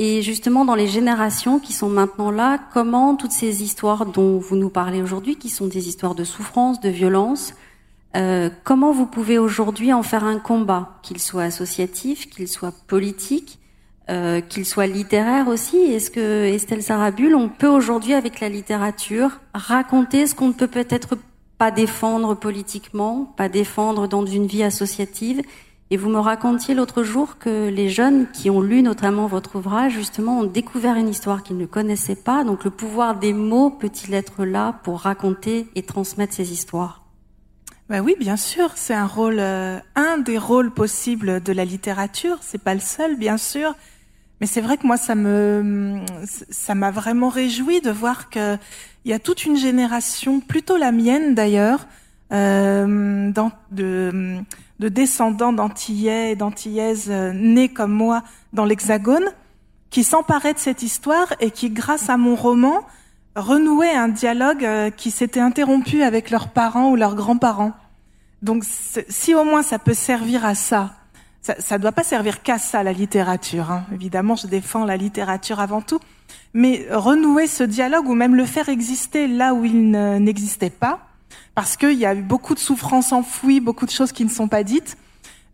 Et 0.00 0.22
justement, 0.22 0.64
dans 0.64 0.76
les 0.76 0.86
générations 0.86 1.58
qui 1.58 1.72
sont 1.72 1.88
maintenant 1.88 2.30
là, 2.30 2.60
comment 2.72 3.16
toutes 3.16 3.32
ces 3.32 3.64
histoires 3.64 4.06
dont 4.06 4.38
vous 4.38 4.54
nous 4.54 4.70
parlez 4.70 5.02
aujourd'hui, 5.02 5.34
qui 5.34 5.48
sont 5.48 5.66
des 5.66 5.88
histoires 5.88 6.14
de 6.14 6.22
souffrance, 6.22 6.80
de 6.80 6.88
violence, 6.88 7.54
euh, 8.16 8.48
comment 8.62 8.92
vous 8.92 9.06
pouvez 9.06 9.38
aujourd'hui 9.38 9.92
en 9.92 10.04
faire 10.04 10.22
un 10.22 10.38
combat, 10.38 11.00
qu'il 11.02 11.18
soit 11.18 11.42
associatif, 11.42 12.30
qu'il 12.30 12.46
soit 12.46 12.72
politique, 12.86 13.58
euh, 14.08 14.40
qu'il 14.40 14.64
soit 14.64 14.86
littéraire 14.86 15.48
aussi? 15.48 15.76
Est-ce 15.76 16.12
que 16.12 16.44
Estelle 16.44 16.84
Sarabul, 16.84 17.34
on 17.34 17.48
peut 17.48 17.66
aujourd'hui 17.66 18.14
avec 18.14 18.38
la 18.38 18.48
littérature 18.48 19.40
raconter 19.52 20.28
ce 20.28 20.36
qu'on 20.36 20.48
ne 20.48 20.52
peut 20.52 20.68
peut-être 20.68 21.18
pas 21.58 21.72
défendre 21.72 22.36
politiquement, 22.36 23.34
pas 23.36 23.48
défendre 23.48 24.06
dans 24.06 24.24
une 24.24 24.46
vie 24.46 24.62
associative 24.62 25.42
et 25.90 25.96
vous 25.96 26.10
me 26.10 26.18
racontiez 26.18 26.74
l'autre 26.74 27.02
jour 27.02 27.38
que 27.38 27.68
les 27.68 27.88
jeunes 27.88 28.26
qui 28.30 28.50
ont 28.50 28.60
lu 28.60 28.82
notamment 28.82 29.26
votre 29.26 29.56
ouvrage, 29.56 29.92
justement, 29.92 30.40
ont 30.40 30.44
découvert 30.44 30.96
une 30.96 31.08
histoire 31.08 31.42
qu'ils 31.42 31.56
ne 31.56 31.66
connaissaient 31.66 32.16
pas. 32.16 32.44
Donc 32.44 32.64
le 32.64 32.70
pouvoir 32.70 33.18
des 33.18 33.32
mots 33.32 33.70
peut-il 33.70 34.12
être 34.12 34.44
là 34.44 34.80
pour 34.82 35.00
raconter 35.00 35.66
et 35.74 35.82
transmettre 35.82 36.34
ces 36.34 36.52
histoires? 36.52 37.04
Ben 37.88 38.02
oui, 38.02 38.16
bien 38.18 38.36
sûr, 38.36 38.72
c'est 38.74 38.92
un 38.92 39.06
rôle, 39.06 39.38
euh, 39.38 39.78
un 39.94 40.18
des 40.18 40.36
rôles 40.36 40.70
possibles 40.70 41.42
de 41.42 41.52
la 41.54 41.64
littérature. 41.64 42.36
C'est 42.42 42.62
pas 42.62 42.74
le 42.74 42.80
seul, 42.80 43.16
bien 43.16 43.38
sûr, 43.38 43.74
mais 44.42 44.46
c'est 44.46 44.60
vrai 44.60 44.76
que 44.76 44.86
moi, 44.86 44.98
ça 44.98 45.14
me, 45.14 46.02
ça 46.26 46.74
m'a 46.74 46.90
vraiment 46.90 47.30
réjoui 47.30 47.80
de 47.80 47.90
voir 47.90 48.28
que 48.28 48.58
il 49.06 49.10
y 49.10 49.14
a 49.14 49.18
toute 49.18 49.46
une 49.46 49.56
génération, 49.56 50.40
plutôt 50.40 50.76
la 50.76 50.92
mienne 50.92 51.34
d'ailleurs, 51.34 51.86
euh, 52.32 53.32
de, 53.70 54.42
de 54.78 54.88
descendants 54.88 55.52
d'Antillais 55.52 56.32
et 56.32 56.36
d'Antillaises 56.36 57.08
euh, 57.08 57.32
nés 57.32 57.68
comme 57.68 57.92
moi 57.92 58.22
dans 58.52 58.64
l'Hexagone, 58.64 59.24
qui 59.90 60.04
s'emparaient 60.04 60.54
de 60.54 60.58
cette 60.58 60.82
histoire 60.82 61.32
et 61.40 61.50
qui, 61.50 61.70
grâce 61.70 62.10
à 62.10 62.16
mon 62.16 62.34
roman, 62.34 62.86
renouaient 63.34 63.94
un 63.94 64.08
dialogue 64.08 64.64
euh, 64.64 64.90
qui 64.90 65.10
s'était 65.10 65.40
interrompu 65.40 66.02
avec 66.02 66.30
leurs 66.30 66.48
parents 66.48 66.90
ou 66.90 66.96
leurs 66.96 67.14
grands-parents. 67.14 67.72
Donc, 68.42 68.64
si 68.64 69.34
au 69.34 69.44
moins 69.44 69.62
ça 69.62 69.78
peut 69.78 69.94
servir 69.94 70.44
à 70.44 70.54
ça, 70.54 70.92
ça 71.40 71.78
ne 71.78 71.82
doit 71.82 71.92
pas 71.92 72.04
servir 72.04 72.42
qu'à 72.42 72.58
ça 72.58 72.82
la 72.82 72.92
littérature. 72.92 73.70
Hein. 73.70 73.84
Évidemment, 73.92 74.36
je 74.36 74.46
défends 74.46 74.84
la 74.84 74.96
littérature 74.96 75.60
avant 75.60 75.80
tout, 75.80 75.98
mais 76.52 76.86
renouer 76.90 77.46
ce 77.46 77.64
dialogue 77.64 78.06
ou 78.06 78.14
même 78.14 78.34
le 78.34 78.44
faire 78.44 78.68
exister 78.68 79.26
là 79.26 79.54
où 79.54 79.64
il 79.64 79.90
n'existait 79.90 80.70
pas, 80.70 81.07
parce 81.54 81.76
qu'il 81.76 81.94
y 81.94 82.06
a 82.06 82.14
eu 82.14 82.22
beaucoup 82.22 82.54
de 82.54 82.58
souffrances 82.58 83.12
enfouies, 83.12 83.60
beaucoup 83.60 83.86
de 83.86 83.90
choses 83.90 84.12
qui 84.12 84.24
ne 84.24 84.30
sont 84.30 84.48
pas 84.48 84.62
dites. 84.62 84.96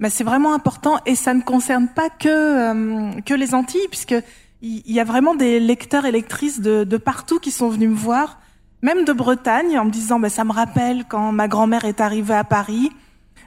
Mais 0.00 0.10
c'est 0.10 0.24
vraiment 0.24 0.54
important 0.54 0.98
et 1.06 1.14
ça 1.14 1.34
ne 1.34 1.42
concerne 1.42 1.88
pas 1.88 2.10
que 2.10 2.28
euh, 2.28 3.20
que 3.22 3.34
les 3.34 3.54
Antilles, 3.54 3.86
puisque 3.90 4.16
il 4.60 4.92
y 4.92 4.98
a 4.98 5.04
vraiment 5.04 5.34
des 5.34 5.60
lecteurs 5.60 6.06
et 6.06 6.10
lectrices 6.10 6.60
de, 6.60 6.84
de, 6.84 6.96
partout 6.96 7.38
qui 7.38 7.50
sont 7.50 7.68
venus 7.68 7.90
me 7.90 7.94
voir, 7.94 8.38
même 8.82 9.04
de 9.04 9.12
Bretagne, 9.12 9.78
en 9.78 9.84
me 9.84 9.90
disant 9.90 10.18
bah, 10.18 10.30
ça 10.30 10.44
me 10.44 10.52
rappelle 10.52 11.04
quand 11.08 11.32
ma 11.32 11.48
grand-mère 11.48 11.84
est 11.84 12.00
arrivée 12.00 12.34
à 12.34 12.44
Paris. 12.44 12.90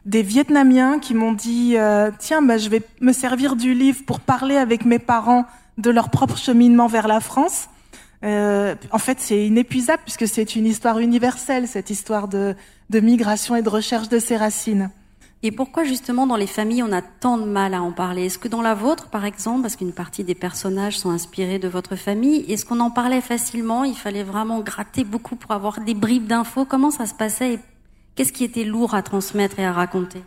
Des 0.05 0.21
Vietnamiens 0.21 0.99
qui 0.99 1.13
m'ont 1.15 1.33
dit 1.33 1.73
euh, 1.75 2.11
tiens 2.17 2.41
bah, 2.41 2.57
je 2.57 2.69
vais 2.69 2.81
me 3.01 3.11
servir 3.11 3.55
du 3.55 3.73
livre 3.73 4.03
pour 4.05 4.19
parler 4.19 4.55
avec 4.55 4.85
mes 4.85 4.99
parents 4.99 5.45
de 5.77 5.89
leur 5.89 6.09
propre 6.09 6.37
cheminement 6.37 6.87
vers 6.87 7.07
la 7.07 7.19
France. 7.19 7.67
Euh, 8.23 8.75
en 8.91 8.97
fait, 8.97 9.19
c'est 9.19 9.45
inépuisable 9.45 10.01
puisque 10.03 10.27
c'est 10.27 10.55
une 10.55 10.65
histoire 10.65 10.99
universelle, 10.99 11.67
cette 11.67 11.89
histoire 11.89 12.27
de, 12.27 12.55
de 12.89 12.99
migration 12.99 13.55
et 13.55 13.61
de 13.61 13.69
recherche 13.69 14.09
de 14.09 14.19
ses 14.19 14.37
racines. 14.37 14.89
Et 15.43 15.51
pourquoi 15.51 15.83
justement 15.83 16.25
dans 16.25 16.35
les 16.35 16.47
familles 16.47 16.81
on 16.81 16.91
a 16.91 17.03
tant 17.03 17.37
de 17.37 17.45
mal 17.45 17.75
à 17.75 17.81
en 17.83 17.91
parler? 17.91 18.25
Est-ce 18.25 18.39
que 18.39 18.47
dans 18.47 18.63
la 18.63 18.73
vôtre, 18.73 19.09
par 19.09 19.23
exemple, 19.23 19.61
parce 19.61 19.75
qu'une 19.75 19.93
partie 19.93 20.23
des 20.23 20.33
personnages 20.33 20.97
sont 20.97 21.11
inspirés 21.11 21.59
de 21.59 21.67
votre 21.67 21.95
famille, 21.95 22.43
est-ce 22.51 22.65
qu'on 22.65 22.79
en 22.79 22.89
parlait 22.89 23.21
facilement? 23.21 23.83
Il 23.83 23.95
fallait 23.95 24.23
vraiment 24.23 24.61
gratter 24.61 25.03
beaucoup 25.03 25.35
pour 25.35 25.51
avoir 25.51 25.79
des 25.81 25.93
bribes 25.93 26.25
d'infos. 26.25 26.65
Comment 26.65 26.89
ça 26.89 27.05
se 27.05 27.13
passait 27.13 27.53
et 27.53 27.59
qu'est-ce 28.15 28.33
qui 28.33 28.45
était 28.45 28.63
lourd 28.63 28.95
à 28.95 29.03
transmettre 29.03 29.59
et 29.59 29.65
à 29.65 29.73
raconter? 29.73 30.23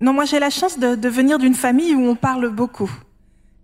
Non, 0.00 0.14
moi 0.14 0.24
j'ai 0.24 0.38
la 0.38 0.48
chance 0.48 0.78
de, 0.78 0.94
de 0.94 1.08
venir 1.10 1.38
d'une 1.38 1.54
famille 1.54 1.94
où 1.94 2.00
on 2.00 2.16
parle 2.16 2.48
beaucoup. 2.48 2.90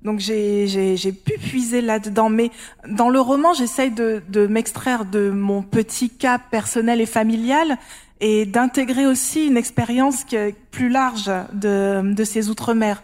Donc 0.03 0.21
j'ai 0.21 1.13
pu 1.25 1.39
puiser 1.39 1.81
là-dedans, 1.81 2.29
mais 2.29 2.51
dans 2.89 3.09
le 3.09 3.21
roman, 3.21 3.53
j'essaye 3.53 3.91
de, 3.91 4.23
de 4.29 4.47
m'extraire 4.47 5.05
de 5.05 5.31
mon 5.31 5.63
petit 5.63 6.09
cas 6.09 6.39
personnel 6.39 7.01
et 7.01 7.07
familial 7.07 7.79
et 8.21 8.47
d'intégrer 8.47 9.07
aussi 9.07 9.47
une 9.47 9.57
expérience 9.57 10.25
plus 10.71 10.89
large 10.89 11.31
de, 11.53 12.15
de 12.15 12.25
ces 12.25 12.49
outre-mer. 12.49 13.03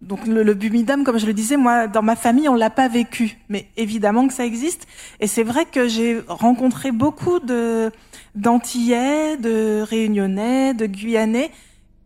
Donc 0.00 0.26
le, 0.26 0.42
le, 0.42 0.54
bumidum, 0.54 1.04
comme 1.04 1.18
je 1.18 1.26
le 1.26 1.34
disais, 1.34 1.58
moi, 1.58 1.86
dans 1.86 2.00
ma 2.00 2.16
famille, 2.16 2.48
on 2.48 2.54
l'a 2.54 2.70
pas 2.70 2.88
vécu, 2.88 3.36
mais 3.50 3.68
évidemment 3.76 4.26
que 4.26 4.32
ça 4.32 4.46
existe. 4.46 4.86
Et 5.20 5.26
c'est 5.26 5.42
vrai 5.42 5.66
que 5.66 5.88
j'ai 5.88 6.22
rencontré 6.26 6.90
beaucoup 6.90 7.38
de 7.38 7.90
d'Antillais, 8.34 9.36
de 9.36 9.82
Réunionnais, 9.82 10.72
de 10.72 10.86
Guyanais 10.86 11.50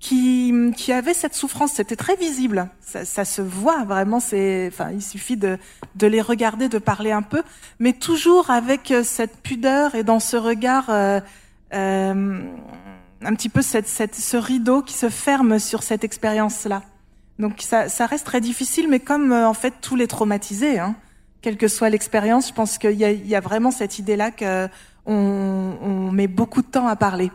qui, 0.04 0.52
qui 0.76 0.92
avaient 0.92 1.14
cette 1.14 1.34
souffrance. 1.34 1.72
C'était 1.72 1.96
très 1.96 2.14
visible. 2.14 2.68
Ça, 2.82 3.06
ça, 3.06 3.24
se 3.24 3.40
voit 3.40 3.84
vraiment. 3.84 4.20
C'est, 4.20 4.68
enfin, 4.70 4.90
il 4.90 5.02
suffit 5.02 5.38
de, 5.38 5.56
de 5.94 6.06
les 6.06 6.20
regarder, 6.20 6.68
de 6.68 6.76
parler 6.76 7.10
un 7.10 7.22
peu, 7.22 7.42
mais 7.78 7.94
toujours 7.94 8.50
avec 8.50 8.90
euh, 8.90 9.02
cette 9.02 9.38
pudeur 9.38 9.94
et 9.94 10.04
dans 10.04 10.20
ce 10.20 10.36
regard, 10.36 10.90
euh, 10.90 11.20
euh, 11.72 12.38
un 13.22 13.34
petit 13.34 13.48
peu 13.48 13.62
cette, 13.62 13.88
cette, 13.88 14.14
ce 14.14 14.36
rideau 14.36 14.82
qui 14.82 14.92
se 14.92 15.08
ferme 15.08 15.58
sur 15.58 15.82
cette 15.82 16.04
expérience-là. 16.04 16.82
Donc 17.38 17.62
ça, 17.62 17.88
ça, 17.88 18.04
reste 18.04 18.26
très 18.26 18.42
difficile, 18.42 18.88
mais 18.90 19.00
comme 19.00 19.32
euh, 19.32 19.48
en 19.48 19.54
fait 19.54 19.72
tous 19.80 19.96
les 19.96 20.06
traumatisés, 20.06 20.78
hein, 20.78 20.96
quelle 21.40 21.56
que 21.56 21.66
soit 21.66 21.88
l'expérience, 21.88 22.48
je 22.48 22.52
pense 22.52 22.76
qu'il 22.76 22.92
y, 22.92 23.28
y 23.28 23.34
a, 23.34 23.40
vraiment 23.40 23.70
cette 23.70 23.98
idée-là 23.98 24.30
qu'on 24.32 24.68
on 25.06 26.12
met 26.12 26.26
beaucoup 26.26 26.60
de 26.60 26.66
temps 26.66 26.88
à 26.88 26.94
parler. 26.94 27.30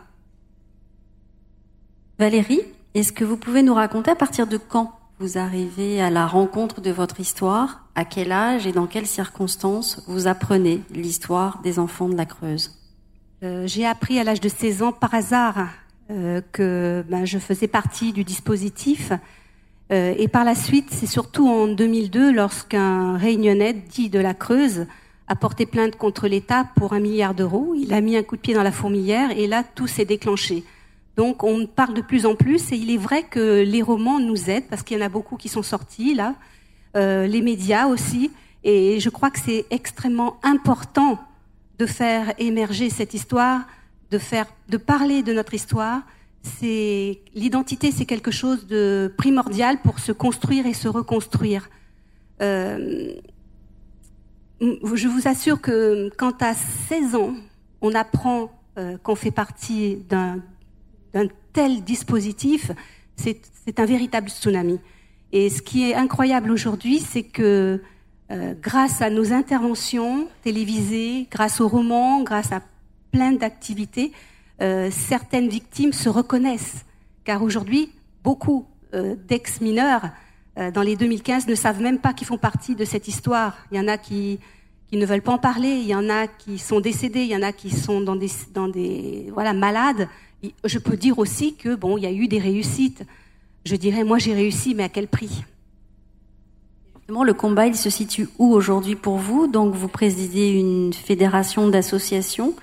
Valérie, 2.20 2.60
est-ce 2.92 3.14
que 3.14 3.24
vous 3.24 3.38
pouvez 3.38 3.62
nous 3.62 3.72
raconter 3.72 4.10
à 4.10 4.14
partir 4.14 4.46
de 4.46 4.58
quand 4.58 4.92
vous 5.20 5.38
arrivez 5.38 6.02
à 6.02 6.10
la 6.10 6.26
rencontre 6.26 6.82
de 6.82 6.90
votre 6.90 7.18
histoire, 7.18 7.86
à 7.94 8.04
quel 8.04 8.30
âge 8.30 8.66
et 8.66 8.72
dans 8.72 8.86
quelles 8.86 9.06
circonstances 9.06 10.04
vous 10.06 10.26
apprenez 10.26 10.82
l'histoire 10.90 11.62
des 11.62 11.78
enfants 11.78 12.10
de 12.10 12.16
la 12.18 12.26
Creuse? 12.26 12.78
Euh, 13.42 13.66
J'ai 13.66 13.86
appris 13.86 14.18
à 14.18 14.24
l'âge 14.24 14.42
de 14.42 14.50
16 14.50 14.82
ans 14.82 14.92
par 14.92 15.14
hasard 15.14 15.68
euh, 16.10 16.42
que 16.52 17.02
ben, 17.08 17.24
je 17.24 17.38
faisais 17.38 17.68
partie 17.68 18.12
du 18.12 18.22
dispositif. 18.22 19.12
Euh, 19.90 20.12
et 20.18 20.28
par 20.28 20.44
la 20.44 20.54
suite, 20.54 20.88
c'est 20.90 21.06
surtout 21.06 21.48
en 21.48 21.68
2002, 21.68 22.32
lorsqu'un 22.32 23.16
réunionnais 23.16 23.72
dit 23.72 24.10
de 24.10 24.18
la 24.18 24.34
Creuse 24.34 24.84
a 25.26 25.36
porté 25.36 25.64
plainte 25.64 25.96
contre 25.96 26.28
l'État 26.28 26.66
pour 26.76 26.92
un 26.92 27.00
milliard 27.00 27.32
d'euros. 27.32 27.74
Il 27.78 27.94
a 27.94 28.02
mis 28.02 28.18
un 28.18 28.22
coup 28.22 28.36
de 28.36 28.42
pied 28.42 28.52
dans 28.52 28.62
la 28.62 28.72
fourmilière 28.72 29.30
et 29.30 29.46
là, 29.46 29.64
tout 29.74 29.86
s'est 29.86 30.04
déclenché. 30.04 30.64
Donc 31.16 31.44
on 31.44 31.66
parle 31.66 31.94
de 31.94 32.00
plus 32.00 32.26
en 32.26 32.34
plus 32.34 32.72
et 32.72 32.76
il 32.76 32.90
est 32.90 32.96
vrai 32.96 33.24
que 33.24 33.62
les 33.62 33.82
romans 33.82 34.20
nous 34.20 34.48
aident 34.48 34.68
parce 34.70 34.82
qu'il 34.82 34.98
y 34.98 35.02
en 35.02 35.04
a 35.04 35.08
beaucoup 35.08 35.36
qui 35.36 35.48
sont 35.48 35.62
sortis 35.62 36.14
là, 36.14 36.34
euh, 36.96 37.26
les 37.26 37.42
médias 37.42 37.86
aussi. 37.86 38.30
Et 38.62 39.00
je 39.00 39.10
crois 39.10 39.30
que 39.30 39.38
c'est 39.38 39.66
extrêmement 39.70 40.38
important 40.42 41.18
de 41.78 41.86
faire 41.86 42.34
émerger 42.38 42.90
cette 42.90 43.14
histoire, 43.14 43.62
de 44.10 44.18
faire, 44.18 44.46
de 44.68 44.76
parler 44.76 45.22
de 45.22 45.32
notre 45.32 45.54
histoire. 45.54 46.02
C'est 46.42 47.20
l'identité, 47.34 47.90
c'est 47.90 48.06
quelque 48.06 48.30
chose 48.30 48.66
de 48.66 49.12
primordial 49.16 49.80
pour 49.82 49.98
se 49.98 50.12
construire 50.12 50.66
et 50.66 50.74
se 50.74 50.88
reconstruire. 50.88 51.68
Euh, 52.42 53.14
je 54.60 55.08
vous 55.08 55.26
assure 55.26 55.60
que 55.60 56.10
quand 56.16 56.42
à 56.42 56.54
16 56.54 57.14
ans, 57.14 57.34
on 57.80 57.94
apprend 57.94 58.50
euh, 58.78 58.98
qu'on 59.02 59.14
fait 59.14 59.30
partie 59.30 59.96
d'un 60.08 60.42
d'un 61.12 61.26
tel 61.52 61.82
dispositif, 61.82 62.70
c'est 63.16 63.80
un 63.80 63.84
véritable 63.84 64.28
tsunami. 64.28 64.78
Et 65.32 65.48
ce 65.48 65.62
qui 65.62 65.88
est 65.88 65.94
incroyable 65.94 66.50
aujourd'hui, 66.50 66.98
c'est 66.98 67.22
que 67.22 67.80
euh, 68.30 68.54
grâce 68.60 69.02
à 69.02 69.10
nos 69.10 69.32
interventions 69.32 70.28
télévisées, 70.42 71.28
grâce 71.30 71.60
aux 71.60 71.68
romans, 71.68 72.22
grâce 72.22 72.52
à 72.52 72.62
plein 73.12 73.32
d'activités, 73.32 74.12
euh, 74.60 74.88
certaines 74.90 75.48
victimes 75.48 75.92
se 75.92 76.08
reconnaissent. 76.08 76.84
Car 77.24 77.42
aujourd'hui, 77.42 77.92
beaucoup 78.24 78.66
euh, 78.94 79.16
d'ex-mineurs 79.28 80.10
dans 80.74 80.82
les 80.82 80.96
2015 80.96 81.46
ne 81.46 81.54
savent 81.54 81.80
même 81.80 81.98
pas 81.98 82.12
qu'ils 82.12 82.26
font 82.26 82.36
partie 82.36 82.74
de 82.74 82.84
cette 82.84 83.08
histoire. 83.08 83.56
Il 83.70 83.78
y 83.78 83.80
en 83.80 83.88
a 83.88 83.96
qui, 83.96 84.40
ne 84.92 85.06
veulent 85.06 85.22
pas 85.22 85.32
en 85.32 85.38
parler, 85.38 85.68
il 85.68 85.86
y 85.86 85.94
en 85.94 86.10
a 86.10 86.26
qui 86.26 86.58
sont 86.58 86.80
décédés, 86.80 87.22
il 87.22 87.30
y 87.30 87.36
en 87.36 87.40
a 87.40 87.52
qui 87.52 87.70
sont 87.70 88.00
dans 88.02 88.16
des 88.16 89.30
voilà 89.32 89.54
malades 89.54 90.08
je 90.64 90.78
peux 90.78 90.96
dire 90.96 91.18
aussi 91.18 91.54
que 91.54 91.74
bon, 91.74 91.98
il 91.98 92.04
y 92.04 92.06
a 92.06 92.12
eu 92.12 92.28
des 92.28 92.38
réussites. 92.38 93.04
Je 93.64 93.76
dirais, 93.76 94.04
moi, 94.04 94.18
j'ai 94.18 94.34
réussi, 94.34 94.74
mais 94.74 94.84
à 94.84 94.88
quel 94.88 95.06
prix? 95.06 95.44
Le 97.08 97.32
combat, 97.34 97.66
il 97.66 97.76
se 97.76 97.90
situe 97.90 98.28
où 98.38 98.52
aujourd'hui 98.52 98.94
pour 98.94 99.16
vous? 99.16 99.48
Donc, 99.48 99.74
vous 99.74 99.88
présidez 99.88 100.50
une 100.50 100.92
fédération 100.92 101.68
d'associations. 101.68 102.54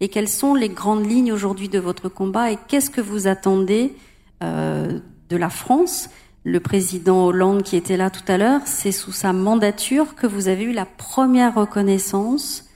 Et 0.00 0.08
quelles 0.08 0.28
sont 0.28 0.54
les 0.54 0.68
grandes 0.68 1.10
lignes 1.10 1.32
aujourd'hui 1.32 1.68
de 1.68 1.78
votre 1.78 2.08
combat? 2.08 2.52
Et 2.52 2.58
qu'est-ce 2.68 2.90
que 2.90 3.00
vous 3.00 3.26
attendez 3.26 3.94
euh, 4.42 5.00
de 5.28 5.36
la 5.36 5.50
France? 5.50 6.08
Le 6.44 6.60
président 6.60 7.26
Hollande 7.26 7.64
qui 7.64 7.76
était 7.76 7.96
là 7.96 8.10
tout 8.10 8.22
à 8.28 8.38
l'heure, 8.38 8.60
c'est 8.64 8.92
sous 8.92 9.10
sa 9.10 9.32
mandature 9.32 10.14
que 10.14 10.28
vous 10.28 10.46
avez 10.46 10.64
eu 10.64 10.72
la 10.72 10.86
première 10.86 11.56
reconnaissance 11.56 12.70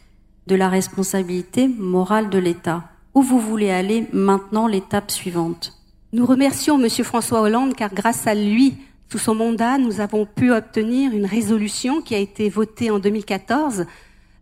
de 0.49 0.57
la 0.57 0.69
responsabilité 0.69 1.69
morale 1.69 2.29
de 2.31 2.39
l'État. 2.39 2.91
Où 3.15 3.23
vous 3.23 3.41
voulez 3.41 3.71
aller 3.71 4.07
maintenant 4.13 4.67
l'étape 4.67 5.11
suivante 5.11 5.79
Nous 6.13 6.25
remercions 6.25 6.83
M. 6.83 6.89
François 7.05 7.41
Hollande 7.41 7.75
car 7.75 7.93
grâce 7.93 8.27
à 8.27 8.35
lui, 8.35 8.77
sous 9.11 9.19
son 9.19 9.35
mandat, 9.35 9.79
nous 9.79 10.01
avons 10.01 10.27
pu 10.27 10.53
obtenir 10.53 11.13
une 11.13 11.27
résolution 11.27 12.03
qui 12.03 12.15
a 12.15 12.19
été 12.19 12.49
votée 12.49 12.91
en 12.91 13.01
2014, 13.01 13.87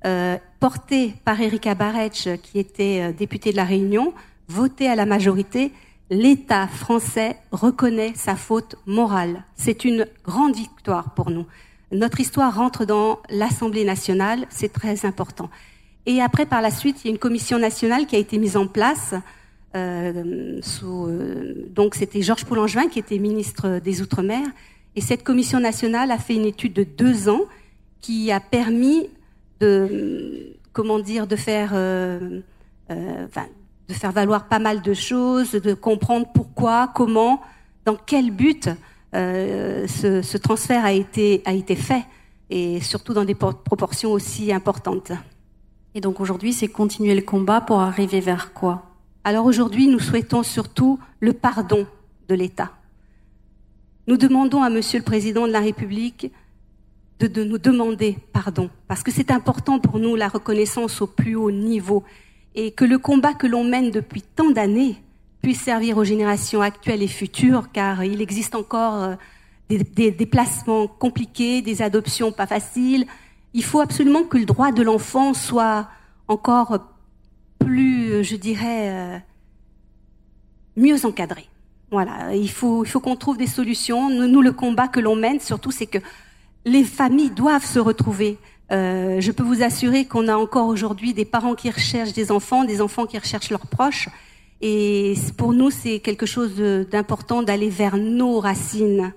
euh, 0.04 0.36
portée 0.60 1.14
par 1.24 1.40
Erika 1.40 1.74
Barretch, 1.74 2.28
qui 2.42 2.58
était 2.58 3.00
euh, 3.00 3.12
députée 3.12 3.52
de 3.52 3.56
la 3.56 3.64
Réunion, 3.64 4.12
votée 4.48 4.88
à 4.88 4.94
la 4.94 5.06
majorité 5.06 5.72
l'État 6.10 6.66
français 6.66 7.36
reconnaît 7.52 8.12
sa 8.14 8.36
faute 8.36 8.76
morale. 8.86 9.44
C'est 9.56 9.84
une 9.84 10.06
grande 10.24 10.56
victoire 10.56 11.14
pour 11.14 11.30
nous. 11.30 11.46
Notre 11.92 12.20
histoire 12.20 12.54
rentre 12.54 12.84
dans 12.84 13.20
l'Assemblée 13.30 13.84
nationale, 13.84 14.46
c'est 14.50 14.72
très 14.72 15.06
important. 15.06 15.50
Et 16.06 16.22
après, 16.22 16.46
par 16.46 16.62
la 16.62 16.70
suite, 16.70 16.98
il 17.02 17.08
y 17.08 17.10
a 17.10 17.12
une 17.12 17.18
commission 17.18 17.58
nationale 17.58 18.06
qui 18.06 18.16
a 18.16 18.18
été 18.18 18.38
mise 18.38 18.56
en 18.56 18.66
place. 18.66 19.14
Euh, 19.76 20.58
sous, 20.62 21.06
euh, 21.06 21.66
donc, 21.70 21.94
c'était 21.94 22.22
Georges 22.22 22.44
Poulangevin 22.44 22.88
qui 22.88 22.98
était 22.98 23.18
ministre 23.18 23.78
des 23.78 24.00
Outre-mer. 24.00 24.46
Et 24.96 25.00
cette 25.00 25.22
commission 25.22 25.60
nationale 25.60 26.10
a 26.10 26.18
fait 26.18 26.34
une 26.34 26.46
étude 26.46 26.72
de 26.72 26.84
deux 26.84 27.28
ans 27.28 27.42
qui 28.00 28.32
a 28.32 28.40
permis 28.40 29.08
de, 29.60 30.56
comment 30.72 30.98
dire, 30.98 31.26
de 31.26 31.36
faire, 31.36 31.70
euh, 31.74 32.40
euh 32.90 33.26
de 33.88 33.94
faire 33.94 34.12
valoir 34.12 34.48
pas 34.48 34.58
mal 34.58 34.82
de 34.82 34.92
choses, 34.92 35.52
de 35.52 35.72
comprendre 35.72 36.26
pourquoi, 36.34 36.90
comment, 36.94 37.40
dans 37.86 37.96
quel 37.96 38.30
but 38.30 38.68
euh, 39.14 39.86
ce, 39.86 40.20
ce, 40.20 40.36
transfert 40.36 40.84
a 40.84 40.92
été, 40.92 41.42
a 41.46 41.54
été 41.54 41.74
fait, 41.74 42.04
et 42.50 42.80
surtout 42.80 43.14
dans 43.14 43.24
des 43.24 43.34
proportions 43.34 44.12
aussi 44.12 44.52
importantes. 44.52 45.12
Et 45.94 46.00
donc 46.00 46.20
aujourd'hui, 46.20 46.52
c'est 46.52 46.68
continuer 46.68 47.14
le 47.14 47.22
combat 47.22 47.60
pour 47.60 47.80
arriver 47.80 48.20
vers 48.20 48.52
quoi? 48.52 48.84
Alors 49.24 49.46
aujourd'hui, 49.46 49.88
nous 49.88 49.98
souhaitons 49.98 50.42
surtout 50.42 50.98
le 51.20 51.32
pardon 51.32 51.86
de 52.28 52.34
l'État. 52.34 52.72
Nous 54.06 54.16
demandons 54.16 54.62
à 54.62 54.70
Monsieur 54.70 54.98
le 54.98 55.04
Président 55.04 55.46
de 55.46 55.52
la 55.52 55.60
République 55.60 56.32
de, 57.20 57.44
nous 57.44 57.58
demander 57.58 58.16
pardon, 58.32 58.70
parce 58.86 59.02
que 59.02 59.10
c'est 59.10 59.30
important 59.30 59.80
pour 59.80 59.98
nous 59.98 60.14
la 60.14 60.28
reconnaissance 60.28 61.02
au 61.02 61.06
plus 61.06 61.34
haut 61.34 61.50
niveau 61.50 62.04
et 62.54 62.70
que 62.70 62.84
le 62.84 62.98
combat 62.98 63.34
que 63.34 63.46
l'on 63.46 63.64
mène 63.64 63.90
depuis 63.90 64.22
tant 64.22 64.50
d'années 64.50 64.96
puisse 65.42 65.60
servir 65.60 65.98
aux 65.98 66.04
générations 66.04 66.62
actuelles 66.62 67.02
et 67.02 67.08
futures, 67.08 67.70
car 67.72 68.04
il 68.04 68.20
existe 68.20 68.54
encore 68.54 68.94
euh, 69.02 69.14
des, 69.68 70.10
déplacements 70.10 70.86
compliqués, 70.86 71.62
des 71.62 71.82
adoptions 71.82 72.32
pas 72.32 72.46
faciles. 72.46 73.06
Il 73.58 73.64
faut 73.64 73.80
absolument 73.80 74.22
que 74.22 74.38
le 74.38 74.44
droit 74.44 74.70
de 74.70 74.84
l'enfant 74.84 75.34
soit 75.34 75.88
encore 76.28 76.78
plus, 77.58 78.22
je 78.22 78.36
dirais, 78.36 78.88
euh, 78.88 79.18
mieux 80.76 81.04
encadré. 81.04 81.48
Voilà, 81.90 82.36
il 82.36 82.52
faut, 82.52 82.84
il 82.84 82.88
faut 82.88 83.00
qu'on 83.00 83.16
trouve 83.16 83.36
des 83.36 83.48
solutions. 83.48 84.10
nous 84.10 84.42
le 84.42 84.52
combat 84.52 84.86
que 84.86 85.00
l'on 85.00 85.16
mène, 85.16 85.40
surtout, 85.40 85.72
c'est 85.72 85.88
que 85.88 85.98
les 86.66 86.84
familles 86.84 87.32
doivent 87.32 87.64
se 87.64 87.80
retrouver. 87.80 88.38
Euh, 88.70 89.20
je 89.20 89.32
peux 89.32 89.42
vous 89.42 89.64
assurer 89.64 90.04
qu'on 90.04 90.28
a 90.28 90.36
encore 90.36 90.68
aujourd'hui 90.68 91.12
des 91.12 91.24
parents 91.24 91.56
qui 91.56 91.68
recherchent 91.68 92.12
des 92.12 92.30
enfants, 92.30 92.62
des 92.62 92.80
enfants 92.80 93.06
qui 93.06 93.18
recherchent 93.18 93.50
leurs 93.50 93.66
proches. 93.66 94.08
Et 94.60 95.14
pour 95.36 95.52
nous, 95.52 95.72
c'est 95.72 95.98
quelque 95.98 96.26
chose 96.26 96.54
d'important 96.92 97.42
d'aller 97.42 97.70
vers 97.70 97.96
nos 97.96 98.38
racines, 98.38 99.12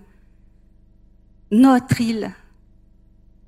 notre 1.52 2.02
île, 2.02 2.34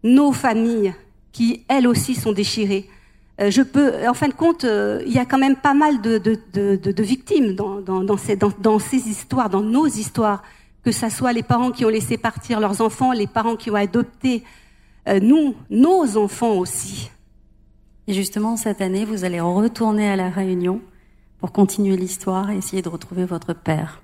nos 0.04 0.32
familles, 0.32 0.94
qui 1.32 1.64
elles 1.68 1.88
aussi 1.88 2.16
sont 2.16 2.32
déchirées. 2.32 2.90
Euh, 3.42 3.50
je 3.50 3.62
peux, 3.62 4.08
en 4.08 4.14
fin 4.14 4.28
de 4.28 4.34
compte, 4.34 4.64
euh, 4.64 5.02
il 5.08 5.14
y 5.14 5.18
a 5.18 5.26
quand 5.26 5.40
même 5.40 5.56
pas 5.56 5.74
mal 5.74 6.02
de, 6.02 6.18
de, 6.20 6.38
de, 6.54 6.92
de 6.92 7.04
victimes 7.04 7.56
dans, 7.56 7.82
dans, 7.82 8.04
dans, 8.04 8.18
ces, 8.18 8.36
dans, 8.36 8.80
ces 8.80 9.10
histoires, 9.10 9.50
dans 9.50 9.62
nos 9.62 9.88
histoires, 9.88 10.44
que 10.84 10.92
ce 10.92 11.10
soit 11.10 11.34
les 11.34 11.44
parents 11.44 11.72
qui 11.72 11.86
ont 11.86 11.90
laissé 11.90 12.18
partir 12.18 12.60
leurs 12.60 12.82
enfants, 12.82 13.12
les 13.12 13.28
parents 13.28 13.56
qui 13.56 13.72
ont 13.72 13.76
adopté 13.76 14.44
euh, 15.08 15.20
nous, 15.20 15.56
nos 15.70 16.18
enfants 16.18 16.54
aussi. 16.54 17.10
Et 18.08 18.14
justement, 18.14 18.58
cette 18.58 18.82
année, 18.82 19.06
vous 19.06 19.24
allez 19.24 19.40
retourner 19.40 20.10
à 20.10 20.16
la 20.16 20.30
Réunion 20.30 20.82
pour 21.40 21.52
continuer 21.52 21.98
l'histoire 21.98 22.52
et 22.52 22.58
essayer 22.58 22.82
de 22.82 22.90
retrouver 22.90 23.26
votre 23.26 23.54
père. 23.54 24.02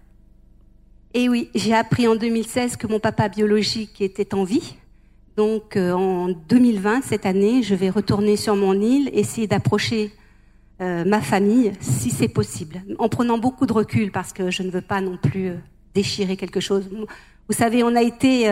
Et 1.14 1.30
oui, 1.30 1.50
j'ai 1.54 1.74
appris 1.74 2.08
en 2.08 2.16
2016 2.16 2.78
que 2.78 2.88
mon 2.88 3.00
papa 3.00 3.30
biologique 3.30 4.02
était 4.02 4.34
en 4.34 4.44
vie. 4.44 4.76
Donc 5.38 5.78
euh, 5.78 5.94
en 5.94 6.30
2020, 6.30 7.02
cette 7.04 7.26
année, 7.26 7.64
je 7.64 7.76
vais 7.76 7.90
retourner 7.90 8.36
sur 8.36 8.56
mon 8.56 8.74
île, 8.74 9.10
essayer 9.14 9.48
d'approcher 9.48 10.12
euh, 10.82 11.04
ma 11.06 11.22
famille 11.22 11.72
si 11.80 12.10
c'est 12.10 12.28
possible, 12.28 12.82
en 12.98 13.10
prenant 13.10 13.38
beaucoup 13.38 13.66
de 13.66 13.74
recul 13.74 14.12
parce 14.12 14.34
que 14.34 14.52
je 14.52 14.64
ne 14.64 14.70
veux 14.70 14.82
pas 14.82 15.02
non 15.02 15.18
plus 15.18 15.54
déchirer 15.94 16.38
quelque 16.38 16.60
chose. 16.60 16.90
Vous 17.48 17.56
savez, 17.56 17.84
on 17.84 17.96
a 17.96 18.02
été 18.02 18.50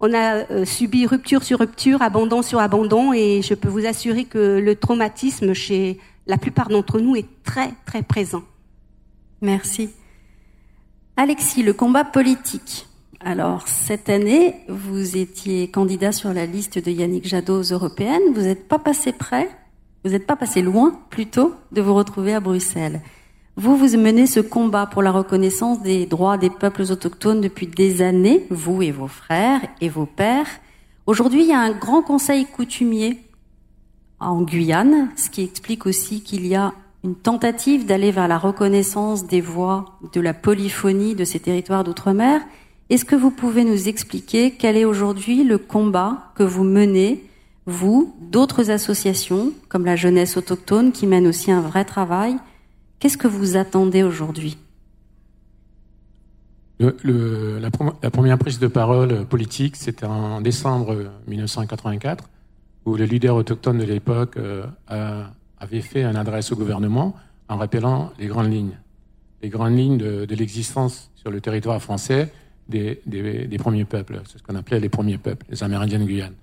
on 0.00 0.12
a 0.12 0.50
euh, 0.50 0.64
subi 0.64 1.06
rupture 1.06 1.42
sur 1.42 1.58
rupture, 1.58 2.02
abandon 2.02 2.42
sur 2.42 2.58
abandon, 2.60 3.12
et 3.12 3.40
je 3.42 3.54
peux 3.54 3.68
vous 3.68 3.86
assurer 3.86 4.24
que 4.24 4.58
le 4.58 4.76
traumatisme 4.76 5.54
chez 5.54 5.98
la 6.26 6.36
plupart 6.36 6.68
d'entre 6.68 7.00
nous 7.00 7.16
est 7.16 7.26
très 7.44 7.70
très 7.86 8.02
présent. 8.02 8.42
Merci. 9.40 9.90
Alexis, 11.16 11.62
le 11.62 11.72
combat 11.72 12.04
politique. 12.04 12.86
Alors, 13.28 13.66
cette 13.66 14.08
année, 14.08 14.54
vous 14.68 15.16
étiez 15.16 15.66
candidat 15.66 16.12
sur 16.12 16.32
la 16.32 16.46
liste 16.46 16.78
de 16.78 16.92
Yannick 16.92 17.26
Jadot 17.26 17.58
aux 17.58 17.72
européennes. 17.72 18.22
Vous 18.32 18.42
n'êtes 18.42 18.68
pas 18.68 18.78
passé 18.78 19.10
près, 19.10 19.50
vous 20.04 20.12
n'êtes 20.12 20.28
pas 20.28 20.36
passé 20.36 20.62
loin, 20.62 21.00
plutôt, 21.10 21.52
de 21.72 21.82
vous 21.82 21.92
retrouver 21.92 22.34
à 22.34 22.38
Bruxelles. 22.38 23.00
Vous, 23.56 23.76
vous 23.76 23.98
menez 23.98 24.28
ce 24.28 24.38
combat 24.38 24.86
pour 24.86 25.02
la 25.02 25.10
reconnaissance 25.10 25.82
des 25.82 26.06
droits 26.06 26.38
des 26.38 26.50
peuples 26.50 26.82
autochtones 26.82 27.40
depuis 27.40 27.66
des 27.66 28.00
années, 28.00 28.46
vous 28.50 28.80
et 28.80 28.92
vos 28.92 29.08
frères 29.08 29.60
et 29.80 29.88
vos 29.88 30.06
pères. 30.06 30.46
Aujourd'hui, 31.06 31.42
il 31.42 31.48
y 31.48 31.52
a 31.52 31.58
un 31.58 31.72
grand 31.72 32.02
conseil 32.02 32.46
coutumier 32.46 33.24
en 34.20 34.42
Guyane, 34.42 35.10
ce 35.16 35.30
qui 35.30 35.42
explique 35.42 35.86
aussi 35.86 36.22
qu'il 36.22 36.46
y 36.46 36.54
a 36.54 36.74
une 37.02 37.16
tentative 37.16 37.86
d'aller 37.86 38.12
vers 38.12 38.28
la 38.28 38.38
reconnaissance 38.38 39.26
des 39.26 39.40
voix 39.40 39.98
de 40.12 40.20
la 40.20 40.32
polyphonie 40.32 41.16
de 41.16 41.24
ces 41.24 41.40
territoires 41.40 41.82
d'outre-mer. 41.82 42.40
Est-ce 42.88 43.04
que 43.04 43.16
vous 43.16 43.30
pouvez 43.30 43.64
nous 43.64 43.88
expliquer 43.88 44.52
quel 44.52 44.76
est 44.76 44.84
aujourd'hui 44.84 45.44
le 45.44 45.58
combat 45.58 46.32
que 46.36 46.42
vous 46.42 46.64
menez, 46.64 47.24
vous, 47.66 48.14
d'autres 48.20 48.70
associations, 48.70 49.52
comme 49.68 49.84
la 49.84 49.96
jeunesse 49.96 50.36
autochtone, 50.36 50.92
qui 50.92 51.06
mène 51.06 51.26
aussi 51.26 51.50
un 51.50 51.60
vrai 51.60 51.84
travail, 51.84 52.36
Qu'est-ce 52.98 53.18
que 53.18 53.28
vous 53.28 53.56
attendez 53.56 54.02
aujourd'hui? 54.02 54.56
La, 56.78 56.90
première 58.10 58.38
prise 58.38 58.58
de 58.58 58.66
parole 58.66 59.24
politique, 59.26 59.76
c'était 59.76 60.06
en 60.06 60.40
décembre 60.40 61.10
1984, 61.26 62.28
où 62.84 62.96
le 62.96 63.04
leader 63.04 63.34
autochtone 63.34 63.78
de 63.78 63.84
l'époque 63.84 64.36
euh, 64.36 64.66
avait 65.58 65.80
fait 65.80 66.04
une 66.04 66.16
adresse 66.16 66.52
au 66.52 66.56
gouvernement 66.56 67.14
en 67.48 67.56
rappelant 67.56 68.12
les 68.18 68.26
grandes 68.26 68.52
lignes, 68.52 68.78
les 69.42 69.48
grandes 69.48 69.76
lignes 69.76 69.98
de, 69.98 70.34
l'existence 70.34 71.10
sur 71.14 71.30
le 71.30 71.40
territoire 71.40 71.80
français 71.80 72.32
des, 72.68 73.58
premiers 73.58 73.84
peuples, 73.84 74.20
c'est 74.26 74.38
ce 74.38 74.42
qu'on 74.42 74.54
appelait 74.54 74.80
les 74.80 74.88
premiers 74.88 75.18
peuples, 75.18 75.46
les 75.50 75.62
Amérindiens 75.62 75.98
de 75.98 76.04
Guyane. 76.04 76.34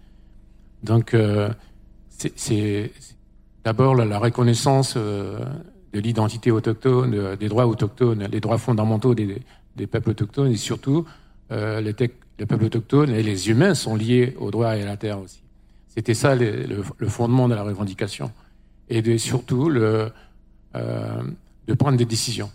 Donc, 0.83 1.13
euh, 1.13 1.49
c'est 2.35 2.91
d'abord 3.63 3.95
la, 3.95 4.19
reconnaissance 4.19 4.95
euh, 4.97 5.39
de 5.93 5.99
l'identité 5.99 6.51
autochtone, 6.51 7.35
des 7.35 7.47
droits 7.47 7.67
autochtones, 7.67 8.27
les 8.31 8.39
droits 8.39 8.57
fondamentaux 8.57 9.15
des, 9.15 9.41
peuples 9.87 10.11
autochtones 10.11 10.51
et 10.51 10.57
surtout 10.57 11.05
euh, 11.51 11.81
les, 11.81 11.93
peuples 11.93 12.65
autochtones 12.65 13.11
et 13.11 13.23
les 13.23 13.49
humains 13.49 13.73
sont 13.73 13.95
liés 13.95 14.35
aux 14.39 14.51
droits 14.51 14.75
et 14.77 14.83
à 14.83 14.85
la 14.85 14.97
terre 14.97 15.19
aussi. 15.19 15.41
C'était 15.87 16.13
ça 16.13 16.35
le, 16.35 16.83
fondement 17.07 17.47
de 17.47 17.55
la 17.55 17.63
revendication 17.63 18.31
et 18.89 19.17
surtout 19.17 19.69
le, 19.69 20.11
euh, 20.75 21.23
de 21.67 21.73
prendre 21.73 21.97
des 21.97 22.05
décisions, 22.05 22.51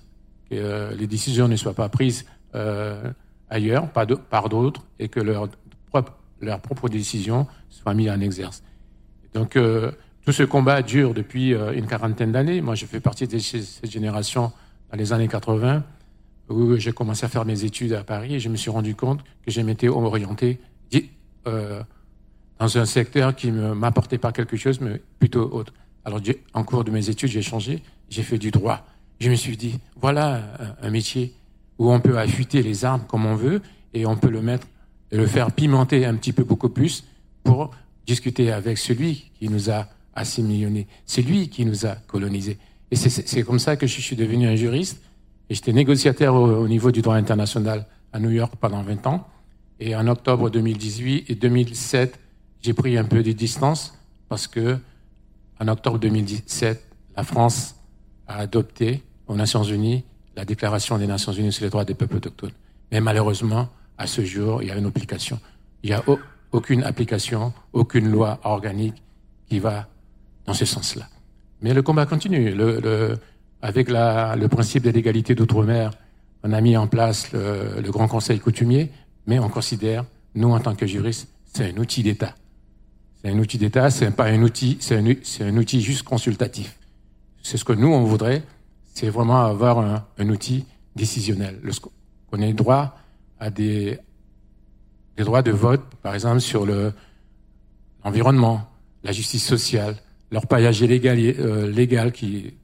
que 0.51 0.95
les 0.95 1.07
décisions 1.07 1.49
ne 1.49 1.57
soient 1.57 1.75
pas 1.75 1.89
prises 1.89 2.27
ailleurs 3.51 3.91
par 3.91 4.49
d'autres 4.49 4.85
et 4.99 5.09
que 5.09 5.21
leurs 5.21 5.49
propres 5.91 6.13
leur 6.41 6.61
propre 6.61 6.89
décisions 6.89 7.49
soient 7.69 7.95
mises 7.95 8.11
en 8.11 8.21
exerce. 8.21 8.63
Donc 9.35 9.57
tout 10.29 10.33
ce 10.33 10.43
combat 10.43 10.83
dure 10.83 11.15
depuis 11.15 11.55
euh, 11.55 11.73
une 11.73 11.87
quarantaine 11.87 12.33
d'années. 12.33 12.61
Moi, 12.61 12.75
je 12.75 12.85
fais 12.85 13.01
partie 13.01 13.27
de 13.27 13.39
cette 13.39 13.91
génération 13.91 14.53
dans 14.93 14.99
les 14.99 15.15
années 15.15 15.27
80 15.27 15.83
où 16.51 16.77
j'ai 16.77 16.93
commencé 16.93 17.25
à 17.25 17.31
faire 17.31 17.47
mes 17.47 17.65
études 17.65 17.95
à 17.95 18.05
Paris 18.05 18.35
et 18.35 18.39
je 18.39 18.51
me 18.51 18.57
suis 18.57 18.69
rendu 18.69 18.95
compte 18.95 19.21
que 19.45 19.51
je 19.51 19.63
m'étais 19.63 19.89
orienté 19.89 20.61
euh, 21.47 21.83
dans 22.59 22.77
un 22.77 22.85
secteur 22.85 23.35
qui 23.37 23.51
ne 23.51 23.73
m'apportait 23.73 24.19
pas 24.19 24.33
quelque 24.33 24.59
chose, 24.59 24.83
mais 24.83 25.01
plutôt 25.19 25.49
autre. 25.51 25.73
Alors, 26.05 26.21
en 26.53 26.63
cours 26.63 26.85
de 26.85 26.91
mes 26.91 27.09
études, 27.09 27.31
j'ai 27.31 27.41
changé, 27.41 27.83
j'ai 28.11 28.23
fait 28.23 28.37
du 28.37 28.51
droit. 28.51 28.85
Je 29.21 29.31
me 29.31 29.35
suis 29.35 29.57
dit, 29.57 29.81
voilà 29.97 30.43
un, 30.83 30.91
métier 30.91 31.33
où 31.79 31.93
on 31.93 32.01
peut 32.01 32.19
affûter 32.19 32.63
les 32.63 32.85
armes 32.85 33.05
comme 33.07 33.27
on 33.27 33.35
veut 33.35 33.63
et 33.95 34.07
on 34.07 34.17
peut 34.17 34.31
le 34.31 34.43
mettre 34.43 34.67
et 35.11 35.17
le 35.17 35.27
faire 35.27 35.53
pimenter 35.53 36.05
un 36.05 36.15
petit 36.15 36.33
peu 36.33 36.45
beaucoup 36.45 36.69
plus 36.69 37.05
pour 37.43 37.71
discuter 38.07 38.53
avec 38.53 38.79
celui 38.79 39.31
qui 39.39 39.49
nous 39.49 39.71
a 39.71 39.89
assimilés. 40.15 40.87
C'est 41.07 41.23
lui 41.23 41.49
qui 41.49 41.65
nous 41.65 41.87
a 41.87 41.95
colonisés. 42.07 42.59
Et 42.91 42.97
c'est 42.97 43.43
comme 43.43 43.59
ça 43.59 43.77
que 43.77 43.87
je 43.87 44.01
suis 44.01 44.17
devenu 44.17 44.49
un 44.49 44.57
juriste. 44.57 45.03
Et 45.51 45.55
j'étais 45.55 45.73
négociateur 45.73 46.35
au, 46.35 46.69
niveau 46.69 46.91
du 46.91 47.01
droit 47.01 47.15
international 47.15 47.87
à 48.13 48.19
New 48.19 48.31
York 48.31 48.55
pendant 48.61 48.83
20 48.83 49.07
ans. 49.07 49.27
Et 49.81 49.95
en 49.95 50.07
octobre 50.09 50.51
2018 50.51 51.31
et 51.31 51.35
2007, 51.35 52.19
j'ai 52.61 52.75
pris 52.75 52.99
un 52.99 53.05
peu 53.05 53.23
de 53.23 53.33
distance 53.33 53.97
parce 54.29 54.47
que 54.47 54.79
en 55.61 55.69
octobre 55.69 55.99
2017, 55.99 56.85
la 57.17 57.25
France 57.25 57.77
a 58.27 58.39
adopté 58.39 59.03
aux 59.27 59.37
Nations 59.37 59.63
Unies 59.63 60.05
la 60.39 60.45
Déclaration 60.45 60.99
des 60.99 61.09
Nations 61.09 61.33
Unies 61.33 61.53
sur 61.53 61.65
les 61.65 61.71
droits 61.71 61.85
des 61.85 61.95
peuples 61.95 62.17
autochtones. 62.17 62.53
Mais 62.93 63.01
malheureusement, 63.01 63.69
à 63.99 64.07
ce 64.07 64.25
jour, 64.25 64.63
il 64.63 64.69
y 64.69 64.71
a 64.71 64.77
une 64.77 64.87
application. 64.87 65.41
Il 65.83 65.91
n'y 65.91 65.97
a 65.97 66.05
aucune 66.53 66.85
application, 66.85 67.53
aucune 67.73 68.09
loi 68.09 68.39
organique 68.45 69.03
qui 69.49 69.59
va 69.59 69.89
dans 70.47 70.55
ce 70.55 70.65
sens-là. 70.65 71.09
Mais 71.61 71.75
le 71.75 71.83
combat 71.83 72.07
continue. 72.07 72.55
Avec 73.61 73.91
le 73.91 74.47
principe 74.47 74.85
de 74.85 74.91
l'égalité 74.91 75.35
d'outre-mer, 75.35 75.91
on 76.45 76.53
a 76.53 76.61
mis 76.61 76.77
en 76.77 76.87
place 76.87 77.33
le, 77.33 77.91
Grand 77.91 78.07
Conseil 78.07 78.39
coutumier, 78.39 78.93
mais 79.27 79.41
on 79.41 79.49
considère, 79.49 80.05
nous 80.37 80.53
en 80.53 80.61
tant 80.61 80.77
que 80.77 80.87
juristes, 80.87 81.27
c'est 81.53 81.73
un 81.73 81.77
outil 81.79 82.05
d'État. 82.05 82.37
C'est 83.21 83.31
un 83.31 83.39
outil 83.41 83.59
d'État, 83.59 83.91
c'est 83.91 84.13
pas 84.13 84.27
un 84.27 84.41
outil, 84.43 84.77
c'est 84.79 84.95
un, 84.97 85.57
outil 85.57 85.83
juste 85.83 86.05
consultatif. 86.05 86.79
C'est 87.43 87.57
ce 87.57 87.65
que 87.65 87.73
nous 87.73 87.93
on 87.93 88.05
voudrait, 88.05 88.45
c'est 88.99 89.11
vraiment 89.11 89.45
avoir 89.45 89.79
un, 89.79 90.29
outil 90.29 90.65
décisionnel. 90.97 91.61
On 92.33 92.43
ait 92.43 92.53
droit 92.53 92.99
à 93.39 93.49
des, 93.49 93.97
droits 95.17 95.43
de 95.43 95.53
vote, 95.53 95.85
par 96.03 96.15
exemple 96.15 96.41
sur 96.41 96.67
le 96.67 96.93
l'environnement, 98.05 98.69
la 99.05 99.13
justice 99.13 99.45
sociale, 99.45 99.97
leur 100.33 100.47
paillage 100.49 100.81
illégal, 100.81 101.19
euh, 101.21 102.11
qui, 102.11 102.55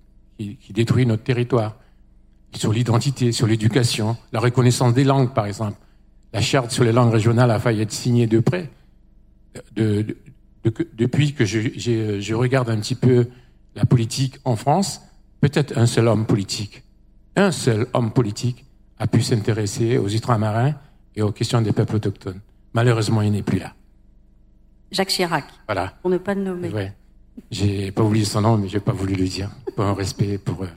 détruit 0.71 1.07
notre 1.07 1.23
territoire, 1.23 1.77
sur 2.53 2.73
l'identité, 2.73 3.31
sur 3.31 3.47
l'éducation, 3.47 4.17
la 4.33 4.41
reconnaissance 4.41 4.93
des 4.93 5.05
langues, 5.05 5.35
par 5.35 5.47
exemple. 5.47 5.79
La 6.33 6.41
charte 6.41 6.73
sur 6.73 6.83
les 6.83 6.93
langues 6.93 7.13
régionales 7.13 7.51
a 7.53 7.61
failli 7.61 7.83
être 7.83 7.93
signée 7.93 8.27
de 8.27 8.41
près. 8.41 8.71
De, 9.77 10.03
de, 10.03 10.17
de, 10.65 10.75
depuis 10.95 11.33
que 11.33 11.45
je, 11.45 12.35
regarde 12.35 12.71
un 12.71 12.81
petit 12.81 12.97
peu 12.97 13.29
la 13.77 13.85
politique 13.85 14.39
en 14.45 14.57
France, 14.57 15.01
peut-être 15.45 15.77
un 15.77 15.85
seul 15.85 16.09
homme 16.09 16.25
politique, 16.25 16.83
un 17.37 17.53
seul 17.53 17.87
homme 17.93 18.13
politique 18.13 18.65
a 18.99 19.07
pu 19.07 19.21
s'intéresser 19.21 19.99
aux 19.99 20.09
ultramarins 20.09 20.73
et 21.15 21.21
aux 21.21 21.33
questions 21.33 21.61
des 21.61 21.73
peuples 21.73 21.97
autochtones. 21.97 22.41
Malheureusement, 22.73 23.21
il 23.21 23.33
n'est 23.33 23.43
plus 23.43 23.59
là. 23.59 23.75
Jacques 24.91 25.11
Chirac. 25.11 25.45
Voilà. 25.67 25.93
Pour 26.01 26.11
ne 26.11 26.17
pas 26.17 26.33
le 26.35 26.43
nommer. 26.43 26.71
Ouais. 26.71 26.95
J'ai 27.51 27.91
pas 27.91 28.03
oublié 28.03 28.25
son 28.25 28.41
nom, 28.41 28.57
mais 28.57 28.69
j'ai 28.69 28.81
pas 28.81 28.93
voulu 28.93 29.15
le 29.15 29.27
dire. 29.27 29.51
Pour 29.77 29.85
un 29.85 29.93
respect, 29.93 30.39
pour 30.39 30.63
euh, 30.63 30.69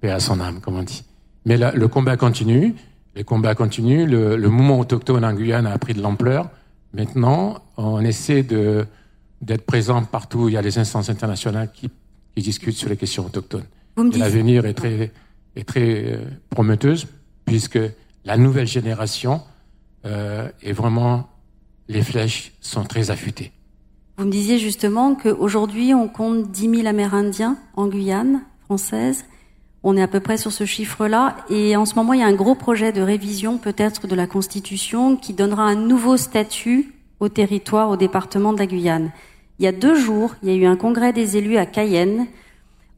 paix 0.00 0.10
à 0.10 0.18
son 0.18 0.40
âme, 0.40 0.60
comme 0.60 0.74
on 0.74 0.82
dit. 0.82 1.04
Mais 1.44 1.56
là, 1.56 1.70
le 1.72 1.86
combat 1.86 2.16
continue. 2.16 2.74
Le 3.14 3.22
combat 3.22 3.54
continue. 3.54 4.06
Le, 4.06 4.34
le 4.34 4.48
mouvement 4.48 4.80
autochtone 4.80 5.24
en 5.24 5.34
Guyane 5.34 5.68
a 5.68 5.78
pris 5.78 5.94
de 5.94 6.02
l'ampleur. 6.02 6.50
Maintenant, 6.94 7.62
on 7.76 8.00
essaie 8.00 8.42
de 8.42 8.86
d'être 9.40 9.66
présent 9.66 10.02
partout. 10.02 10.48
Il 10.48 10.54
y 10.54 10.56
a 10.56 10.62
les 10.62 10.78
instances 10.78 11.10
internationales 11.10 11.70
qui, 11.72 11.90
qui 12.34 12.42
discutent 12.42 12.76
sur 12.76 12.88
les 12.88 12.96
questions 12.96 13.26
autochtones. 13.26 13.66
L'avenir 13.96 14.66
est 14.66 14.74
très 14.74 15.12
est 15.54 15.64
très 15.64 16.12
euh, 16.12 16.24
prometteuse 16.50 17.06
puisque 17.44 17.78
la 18.24 18.36
nouvelle 18.36 18.66
génération 18.66 19.42
euh, 20.06 20.48
est 20.62 20.72
vraiment 20.72 21.28
les 21.88 22.02
flèches 22.02 22.52
sont 22.60 22.84
très 22.84 23.10
affûtées. 23.10 23.52
Vous 24.16 24.24
me 24.24 24.30
disiez 24.30 24.58
justement 24.58 25.14
qu'aujourd'hui, 25.14 25.94
on 25.94 26.08
compte 26.08 26.50
10 26.50 26.76
000 26.76 26.86
Amérindiens 26.86 27.56
en 27.76 27.86
Guyane 27.88 28.42
française. 28.64 29.24
On 29.82 29.96
est 29.96 30.02
à 30.02 30.08
peu 30.08 30.20
près 30.20 30.36
sur 30.36 30.52
ce 30.52 30.64
chiffre-là. 30.64 31.36
Et 31.50 31.76
en 31.76 31.84
ce 31.84 31.94
moment, 31.96 32.12
il 32.12 32.20
y 32.20 32.22
a 32.22 32.26
un 32.26 32.34
gros 32.34 32.54
projet 32.54 32.92
de 32.92 33.02
révision 33.02 33.58
peut-être 33.58 34.06
de 34.06 34.14
la 34.14 34.26
Constitution 34.26 35.16
qui 35.16 35.32
donnera 35.34 35.64
un 35.64 35.74
nouveau 35.74 36.16
statut 36.16 36.94
au 37.20 37.28
territoire, 37.28 37.90
au 37.90 37.96
département 37.96 38.52
de 38.52 38.58
la 38.58 38.66
Guyane. 38.66 39.10
Il 39.62 39.66
y 39.66 39.68
a 39.68 39.72
deux 39.72 39.94
jours, 39.94 40.34
il 40.42 40.48
y 40.48 40.52
a 40.52 40.56
eu 40.56 40.66
un 40.66 40.74
congrès 40.74 41.12
des 41.12 41.36
élus 41.36 41.56
à 41.56 41.66
Cayenne 41.66 42.26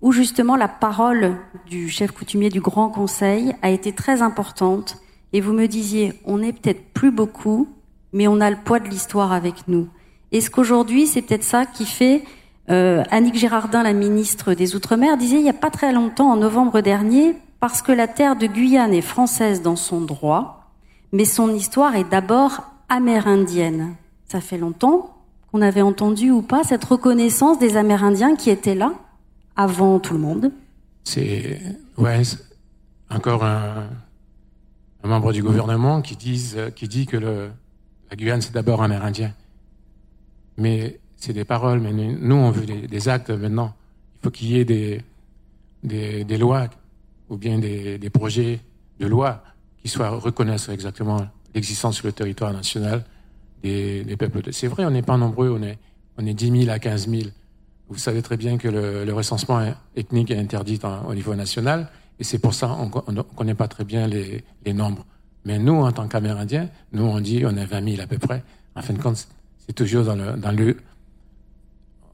où 0.01 0.13
justement 0.13 0.57
la 0.57 0.67
parole 0.67 1.37
du 1.67 1.91
chef 1.91 2.11
coutumier 2.11 2.49
du 2.49 2.63
Grand 2.63 2.89
Conseil 2.89 3.55
a 3.61 3.69
été 3.69 3.93
très 3.93 4.23
importante. 4.23 4.97
Et 5.35 5.43
vous 5.43 5.53
me 5.53 5.67
disiez, 5.67 6.15
on 6.25 6.39
n'est 6.39 6.55
peut-être 6.55 6.95
plus 6.95 7.11
beaucoup, 7.11 7.69
mais 8.15 8.29
on 8.29 8.41
a 8.41 8.49
le 8.49 8.57
poids 8.57 8.81
de 8.81 8.89
l'histoire 8.89 9.31
avec 9.31 9.69
nous. 9.69 9.89
Est-ce 10.33 10.49
qu'aujourd'hui, 10.51 11.07
c'est 11.07 11.21
peut-être 11.21 11.45
ça 11.45 11.67
qui 11.67 11.85
fait 11.85 12.23
euh, 12.71 13.05
Annick 13.11 13.35
Girardin, 13.35 13.83
la 13.83 13.93
ministre 13.93 14.55
des 14.55 14.75
Outre-mer, 14.75 15.19
disait 15.19 15.37
il 15.37 15.43
n'y 15.43 15.51
a 15.51 15.53
pas 15.53 15.69
très 15.69 15.93
longtemps, 15.93 16.33
en 16.33 16.37
novembre 16.37 16.81
dernier, 16.81 17.37
parce 17.61 17.83
que 17.83 17.93
la 17.93 18.09
terre 18.09 18.37
de 18.37 18.47
Guyane 18.47 18.95
est 18.95 19.03
française 19.03 19.61
dans 19.61 19.77
son 19.77 20.01
droit, 20.01 20.71
mais 21.13 21.27
son 21.27 21.55
histoire 21.55 21.95
est 21.95 22.09
d'abord 22.09 22.63
amérindienne. 22.89 23.97
Ça 24.25 24.41
fait 24.41 24.57
longtemps 24.57 25.14
qu'on 25.55 25.63
avait 25.63 25.83
entendu 25.83 26.33
ou 26.33 26.43
pas 26.43 26.65
cette 26.65 26.85
reconnaissance 26.85 27.61
des 27.61 27.77
Amérindiens 27.77 28.35
qui 28.35 28.51
étaient 28.51 28.75
là 28.75 28.93
avant 29.55 30.01
tout 30.01 30.15
le 30.15 30.19
monde? 30.19 30.51
C'est 31.05 31.61
ouais, 31.97 32.23
encore 33.09 33.45
un, 33.45 33.87
membre 35.05 35.33
du 35.33 35.45
gouvernement 35.45 36.03
qui, 36.03 36.17
dit 36.17 37.07
que 37.07 37.17
la 37.17 38.17
Guyane 38.17 38.43
c'est 38.43 38.53
d'abord 38.53 38.83
amérindien. 38.83 39.33
Mais 40.57 40.99
c'est 41.15 41.33
des 41.33 41.45
paroles, 41.45 41.79
mais 41.79 41.93
nous, 41.93 42.35
on 42.35 42.51
veut 42.51 42.67
des, 42.67 43.09
actes 43.09 43.31
maintenant. 43.31 43.75
Il 44.17 44.25
faut 44.25 44.31
qu'il 44.33 44.49
y 44.49 44.59
ait 44.59 44.65
des, 44.65 45.03
des, 45.85 46.25
des, 46.25 46.37
lois 46.37 46.67
ou 47.31 47.37
bien 47.37 47.61
des, 47.61 47.97
des, 47.99 48.11
projets 48.11 48.59
de 48.99 49.07
loi 49.07 49.45
qui 49.81 49.87
soient 49.87 50.11
reconnaissent 50.11 50.69
exactement 50.69 51.29
l'existence 51.55 51.99
sur 51.99 52.07
le 52.09 52.13
territoire 52.13 52.53
national 52.53 53.05
des, 53.65 54.05
des 54.05 54.17
peuples. 54.17 54.53
C'est 54.53 54.69
vrai, 54.69 54.85
on 54.85 54.91
n'est 54.91 55.03
pas 55.03 55.17
nombreux, 55.17 55.51
on 55.51 55.63
est, 55.63 55.79
on 56.19 56.27
est 56.27 56.35
10 56.35 56.65
000 56.65 56.71
à 56.71 56.79
15 56.79 57.09
000. 57.09 57.23
Vous 57.89 57.99
savez 57.99 58.23
très 58.23 58.37
bien 58.37 58.59
que 58.59 58.69
le, 58.69 59.05
le 59.05 59.13
recensement 59.13 59.75
ethnique 59.97 60.31
est 60.31 60.39
interdit 60.39 60.79
au 61.09 61.15
niveau 61.15 61.35
national, 61.35 61.89
et 62.21 62.25
c'est 62.25 62.39
pour 62.39 62.55
ça 62.55 62.69
qu'on 62.93 63.13
ne 63.13 63.23
connaît 63.23 63.55
pas 63.55 63.69
très 63.69 63.85
bien 63.85 64.07
les, 64.07 64.45
les 64.65 64.73
nombres. 64.73 65.05
Mais 65.45 65.59
nous, 65.59 65.75
en 65.75 65.93
tant 65.93 66.07
qu'Amérindiens, 66.09 66.69
nous, 66.93 67.05
on 67.05 67.21
dit 67.21 67.43
on 67.45 67.57
est 67.57 67.65
20 67.65 67.91
000 67.91 68.03
à 68.03 68.07
peu 68.07 68.19
près. 68.19 68.43
En 68.77 68.83
fin 68.83 68.95
de 68.95 69.03
compte, 69.03 69.27
c'est 69.67 69.73
toujours 69.73 70.05
dans 70.05 70.17
le, 70.17 70.33
dans 70.37 70.53
le. 70.53 70.77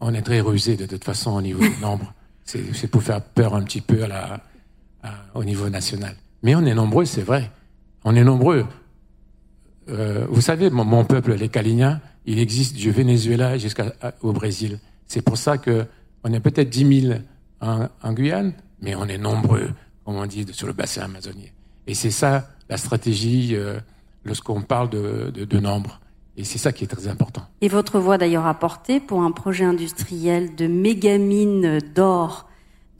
On 0.01 0.15
est 0.15 0.23
très 0.23 0.41
rusé 0.41 0.77
de 0.77 0.87
toute 0.87 1.05
façon 1.05 1.33
au 1.33 1.43
niveau 1.43 1.61
du 1.61 1.77
nombre. 1.83 2.15
C'est 2.45 2.89
pour 2.89 3.03
faire 3.03 3.23
peur 3.23 3.55
un 3.55 3.63
petit 3.63 3.81
peu 3.81 4.03
à 4.05 4.09
la, 4.09 4.41
au 5.35 5.45
niveau 5.45 5.69
national. 5.69 6.17
Mais 6.43 6.55
on 6.55 6.65
est 6.65 6.75
nombreux, 6.75 7.05
c'est 7.05 7.23
vrai. 7.23 7.51
On 8.05 8.17
est 8.17 8.25
nombreux. 8.25 8.67
Euh, 9.91 10.27
vous 10.29 10.41
savez, 10.41 10.71
mon, 10.71 11.05
peuple, 11.05 11.35
les 11.35 11.49
Calignans, 11.49 11.99
il 12.27 12.39
existe 12.39 12.77
du 12.77 12.91
Venezuela 12.91 13.59
jusqu'au 13.59 14.33
Brésil. 14.33 14.79
C'est 15.07 15.23
pour 15.23 15.37
ça 15.37 15.59
que 15.59 15.87
on 16.23 16.33
est 16.33 16.41
peut-être 16.41 16.69
10 16.69 17.03
000 17.09 17.15
en, 17.61 17.89
en, 18.03 18.13
Guyane, 18.13 18.53
mais 18.81 18.95
on 18.95 19.07
est 19.07 19.19
nombreux, 19.19 19.71
comme 20.05 20.17
on 20.17 20.27
dit, 20.27 20.47
sur 20.53 20.67
le 20.67 20.73
bassin 20.73 21.03
amazonien. 21.03 21.49
Et 21.87 21.95
c'est 21.95 22.11
ça 22.11 22.49
la 22.69 22.77
stratégie 22.77 23.51
euh, 23.55 23.81
lorsqu'on 24.25 24.63
parle 24.63 24.91
de, 24.91 25.31
de, 25.35 25.45
de 25.45 25.59
nombre. 25.59 26.01
Et 26.37 26.45
c'est 26.45 26.59
ça 26.59 26.73
qui 26.73 26.85
est 26.85 26.89
très 26.89 27.09
important. 27.09 27.43
Et 27.61 27.69
votre 27.69 27.99
voix 27.99 28.19
d'ailleurs 28.19 28.47
a 28.47 28.55
porté 28.55 29.01
pour 29.01 29.23
un 29.23 29.33
projet 29.33 29.65
industriel 29.65 30.55
de 30.55 30.67
mégamine 30.67 31.81
d'or 31.95 32.50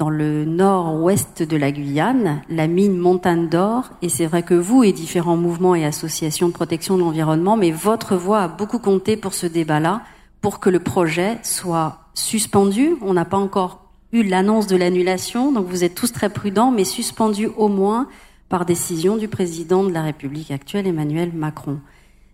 dans 0.01 0.09
le 0.09 0.47
nord-ouest 0.47 1.43
de 1.43 1.57
la 1.59 1.71
Guyane, 1.71 2.41
la 2.49 2.67
mine 2.67 2.97
Montagne 2.97 3.51
d'Or. 3.51 3.91
Et 4.01 4.09
c'est 4.09 4.25
vrai 4.25 4.43
que 4.43 4.55
vous 4.55 4.83
et 4.83 4.93
différents 4.93 5.37
mouvements 5.37 5.75
et 5.75 5.85
associations 5.85 6.49
de 6.49 6.55
protection 6.55 6.97
de 6.97 7.03
l'environnement, 7.03 7.59
mais 7.59 7.71
votre 7.71 8.17
voix 8.17 8.41
a 8.41 8.49
beaucoup 8.49 8.79
compté 8.79 9.19
pour 9.19 9.35
ce 9.35 9.47
débat-là, 9.47 10.01
pour 10.41 10.59
que 10.59 10.71
le 10.71 10.81
projet 10.81 11.39
soit 11.43 11.99
suspendu. 12.15 12.97
On 13.03 13.13
n'a 13.13 13.27
pas 13.27 13.37
encore 13.37 13.91
eu 14.13 14.23
l'annonce 14.23 14.67
de 14.67 14.77
l'annulation, 14.77 15.53
donc 15.53 15.67
vous 15.67 15.85
êtes 15.85 15.95
tous 15.95 16.13
très 16.13 16.31
prudents, 16.31 16.71
mais 16.71 16.85
suspendu 16.85 17.51
au 17.59 17.69
moins 17.69 18.09
par 18.49 18.65
décision 18.65 19.19
du 19.19 19.29
président 19.29 19.85
de 19.85 19.93
la 19.93 20.03
République 20.03 20.51
actuelle, 20.51 20.87
Emmanuel 20.87 21.31
Macron. 21.35 21.79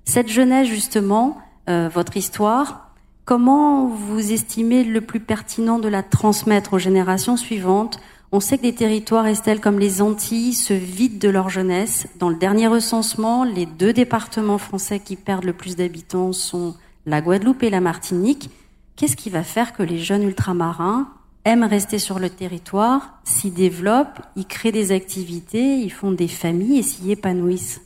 Cette 0.04 0.28
jeunesse, 0.28 0.68
justement, 0.68 1.38
euh, 1.68 1.90
votre 1.92 2.16
histoire, 2.16 2.85
comment 3.26 3.88
vous 3.88 4.32
estimez 4.32 4.84
le 4.84 5.02
plus 5.02 5.20
pertinent 5.20 5.78
de 5.78 5.88
la 5.88 6.02
transmettre 6.02 6.74
aux 6.74 6.78
générations 6.78 7.36
suivantes? 7.36 7.98
On 8.32 8.40
sait 8.40 8.56
que 8.56 8.62
des 8.62 8.74
territoires, 8.74 9.26
Estelle, 9.26 9.60
comme 9.60 9.78
les 9.78 10.00
Antilles, 10.00 10.54
se 10.54 10.72
vident 10.72 11.18
de 11.18 11.28
leur 11.28 11.50
jeunesse. 11.50 12.06
Dans 12.18 12.28
le 12.28 12.36
dernier 12.36 12.68
recensement, 12.68 13.44
les 13.44 13.66
deux 13.66 13.92
départements 13.92 14.58
français 14.58 15.00
qui 15.00 15.16
perdent 15.16 15.44
le 15.44 15.52
plus 15.52 15.76
d'habitants 15.76 16.32
sont 16.32 16.74
la 17.04 17.20
Guadeloupe 17.20 17.62
et 17.62 17.70
la 17.70 17.80
Martinique. 17.80 18.50
Qu'est-ce 18.94 19.16
qui 19.16 19.30
va 19.30 19.42
faire 19.42 19.72
que 19.72 19.82
les 19.82 19.98
jeunes 19.98 20.22
ultramarins 20.22 21.08
aiment 21.44 21.64
rester 21.64 21.98
sur 21.98 22.18
le 22.18 22.30
territoire, 22.30 23.20
s'y 23.24 23.50
développent, 23.50 24.20
y 24.36 24.44
créent 24.44 24.72
des 24.72 24.90
activités, 24.92 25.78
ils 25.78 25.92
font 25.92 26.12
des 26.12 26.28
familles 26.28 26.78
et 26.78 26.82
s'y 26.82 27.10
épanouissent? 27.10 27.80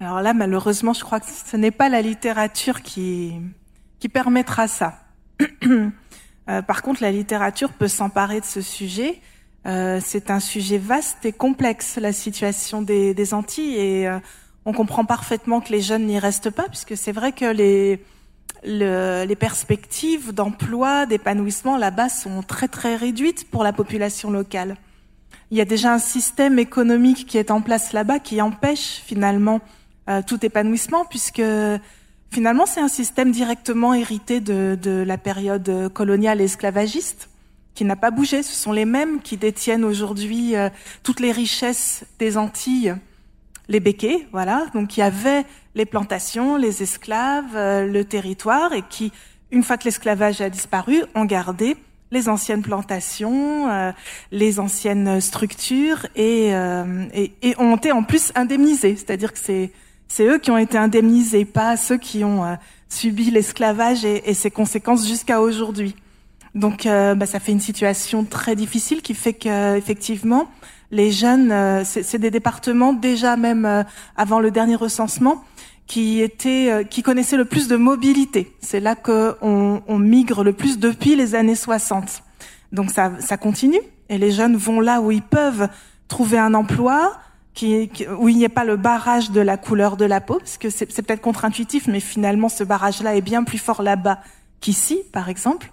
Alors 0.00 0.20
là, 0.20 0.34
malheureusement, 0.34 0.92
je 0.92 1.04
crois 1.04 1.20
que 1.20 1.26
ce 1.26 1.56
n'est 1.56 1.70
pas 1.70 1.88
la 1.88 2.02
littérature 2.02 2.82
qui, 2.82 3.34
qui 3.98 4.08
permettra 4.08 4.68
ça. 4.68 5.00
Euh, 6.50 6.60
par 6.60 6.82
contre, 6.82 7.02
la 7.02 7.10
littérature 7.10 7.72
peut 7.72 7.88
s'emparer 7.88 8.38
de 8.38 8.44
ce 8.44 8.60
sujet. 8.60 9.18
Euh, 9.64 9.98
c'est 10.04 10.30
un 10.30 10.40
sujet 10.40 10.76
vaste 10.76 11.24
et 11.24 11.32
complexe, 11.32 11.96
la 11.96 12.12
situation 12.12 12.82
des, 12.82 13.32
Antilles, 13.32 13.76
et 13.76 14.06
euh, 14.06 14.18
on 14.66 14.74
comprend 14.74 15.06
parfaitement 15.06 15.62
que 15.62 15.72
les 15.72 15.80
jeunes 15.80 16.04
n'y 16.04 16.18
restent 16.18 16.50
pas, 16.50 16.64
puisque 16.64 16.98
c'est 16.98 17.12
vrai 17.12 17.32
que 17.32 17.46
les, 17.46 18.04
le, 18.62 19.24
les 19.24 19.36
perspectives 19.36 20.34
d'emploi, 20.34 21.06
d'épanouissement 21.06 21.78
là-bas 21.78 22.10
sont 22.10 22.42
très 22.42 22.68
très 22.68 22.96
réduites 22.96 23.50
pour 23.50 23.64
la 23.64 23.72
population 23.72 24.30
locale. 24.30 24.76
Il 25.50 25.56
y 25.56 25.62
a 25.62 25.64
déjà 25.64 25.94
un 25.94 25.98
système 25.98 26.58
économique 26.58 27.26
qui 27.26 27.38
est 27.38 27.50
en 27.50 27.62
place 27.62 27.94
là-bas 27.94 28.18
qui 28.18 28.42
empêche 28.42 29.02
finalement 29.06 29.60
euh, 30.08 30.22
tout 30.26 30.44
épanouissement, 30.44 31.04
puisque 31.04 31.42
finalement 32.30 32.66
c'est 32.66 32.80
un 32.80 32.88
système 32.88 33.30
directement 33.30 33.94
hérité 33.94 34.40
de, 34.40 34.76
de 34.80 35.04
la 35.06 35.18
période 35.18 35.90
coloniale 35.92 36.40
et 36.40 36.44
esclavagiste 36.44 37.28
qui 37.74 37.84
n'a 37.84 37.96
pas 37.96 38.10
bougé. 38.10 38.42
Ce 38.42 38.52
sont 38.52 38.72
les 38.72 38.84
mêmes 38.84 39.20
qui 39.20 39.36
détiennent 39.36 39.84
aujourd'hui 39.84 40.56
euh, 40.56 40.68
toutes 41.02 41.20
les 41.20 41.32
richesses 41.32 42.04
des 42.18 42.36
Antilles, 42.36 42.94
les 43.68 43.80
béquets, 43.80 44.28
voilà. 44.32 44.66
Donc 44.74 44.96
il 44.96 45.00
y 45.00 45.02
avait 45.02 45.44
les 45.74 45.86
plantations, 45.86 46.56
les 46.56 46.82
esclaves, 46.82 47.56
euh, 47.56 47.86
le 47.86 48.04
territoire, 48.04 48.72
et 48.72 48.82
qui, 48.88 49.10
une 49.50 49.62
fois 49.62 49.76
que 49.76 49.84
l'esclavage 49.84 50.40
a 50.40 50.50
disparu, 50.50 51.02
ont 51.14 51.24
gardé 51.24 51.76
les 52.10 52.28
anciennes 52.28 52.62
plantations, 52.62 53.92
les 54.30 54.60
anciennes 54.60 55.20
structures, 55.20 56.06
et, 56.14 56.50
et, 56.50 57.32
et 57.42 57.54
ont 57.58 57.74
été 57.74 57.90
en 57.90 58.04
plus 58.04 58.30
indemnisés. 58.36 58.94
C'est-à-dire 58.94 59.32
que 59.32 59.38
c'est 59.40 59.72
c'est 60.08 60.26
eux 60.26 60.38
qui 60.38 60.50
ont 60.50 60.58
été 60.58 60.78
indemnisés, 60.78 61.44
pas 61.44 61.76
ceux 61.76 61.96
qui 61.96 62.24
ont 62.24 62.44
euh, 62.44 62.54
subi 62.88 63.30
l'esclavage 63.30 64.04
et, 64.04 64.28
et, 64.30 64.34
ses 64.34 64.50
conséquences 64.50 65.06
jusqu'à 65.06 65.40
aujourd'hui. 65.40 65.94
Donc, 66.54 66.86
euh, 66.86 67.14
bah, 67.14 67.26
ça 67.26 67.40
fait 67.40 67.52
une 67.52 67.60
situation 67.60 68.24
très 68.24 68.54
difficile 68.54 69.02
qui 69.02 69.14
fait 69.14 69.32
que 69.32 69.76
effectivement, 69.76 70.48
les 70.90 71.10
jeunes, 71.10 71.50
euh, 71.50 71.82
c'est 71.84 72.18
des 72.18 72.30
départements 72.30 72.92
déjà 72.92 73.36
même 73.36 73.84
avant 74.16 74.38
le 74.38 74.50
dernier 74.50 74.76
recensement 74.76 75.42
qui 75.86 76.22
étaient, 76.22 76.86
qui 76.88 77.02
connaissaient 77.02 77.36
le 77.36 77.44
plus 77.44 77.68
de 77.68 77.76
mobilité. 77.76 78.54
C'est 78.60 78.80
là 78.80 78.94
qu'on 78.94 79.82
on 79.86 79.98
migre 79.98 80.44
le 80.44 80.52
plus 80.52 80.78
depuis 80.78 81.16
les 81.16 81.34
années 81.34 81.56
60. 81.56 82.22
Donc 82.72 82.90
ça, 82.90 83.12
ça 83.20 83.36
continue 83.36 83.80
et 84.08 84.18
les 84.18 84.30
jeunes 84.30 84.56
vont 84.56 84.80
là 84.80 85.00
où 85.00 85.10
ils 85.10 85.22
peuvent 85.22 85.68
trouver 86.08 86.38
un 86.38 86.54
emploi, 86.54 87.16
qui, 87.54 87.90
où 88.18 88.28
il 88.28 88.36
n'y 88.36 88.44
ait 88.44 88.48
pas 88.48 88.64
le 88.64 88.76
barrage 88.76 89.30
de 89.30 89.40
la 89.40 89.56
couleur 89.56 89.96
de 89.96 90.04
la 90.04 90.20
peau, 90.20 90.38
parce 90.38 90.58
que 90.58 90.70
c'est 90.70 90.86
peut-être 90.86 91.20
contre-intuitif, 91.20 91.86
mais 91.86 92.00
finalement 92.00 92.48
ce 92.48 92.64
barrage-là 92.64 93.16
est 93.16 93.22
bien 93.22 93.44
plus 93.44 93.58
fort 93.58 93.82
là-bas 93.82 94.18
qu'ici, 94.60 95.00
par 95.12 95.28
exemple. 95.28 95.70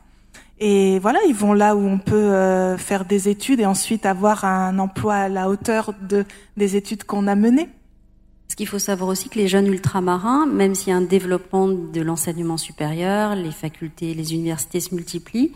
Et 0.60 1.00
voilà, 1.00 1.20
ils 1.28 1.34
vont 1.34 1.54
là 1.54 1.76
où 1.76 1.80
on 1.80 1.98
peut 1.98 2.16
euh, 2.16 2.78
faire 2.78 3.06
des 3.06 3.30
études 3.30 3.60
et 3.60 3.66
ensuite 3.66 4.06
avoir 4.06 4.46
un 4.46 4.78
emploi 4.78 5.16
à 5.16 5.30
la 5.30 5.50
hauteur 5.50 5.96
de, 6.08 6.24
des 6.56 6.76
études 6.76 7.04
qu'on 7.04 7.26
a 7.26 7.34
menées. 7.34 7.68
Ce 8.48 8.56
qu'il 8.56 8.68
faut 8.68 8.80
savoir 8.80 9.10
aussi 9.10 9.30
que 9.30 9.40
les 9.40 9.48
jeunes 9.48 9.66
ultramarins, 9.66 10.46
même 10.46 10.76
s'il 10.76 10.90
y 10.90 10.92
a 10.92 10.98
un 10.98 11.02
développement 11.02 11.68
de 11.68 12.02
l'enseignement 12.02 12.58
supérieur, 12.58 13.34
les 13.34 13.52
facultés, 13.52 14.14
les 14.14 14.36
universités 14.36 14.82
se 14.82 14.94
multiplient, 14.94 15.52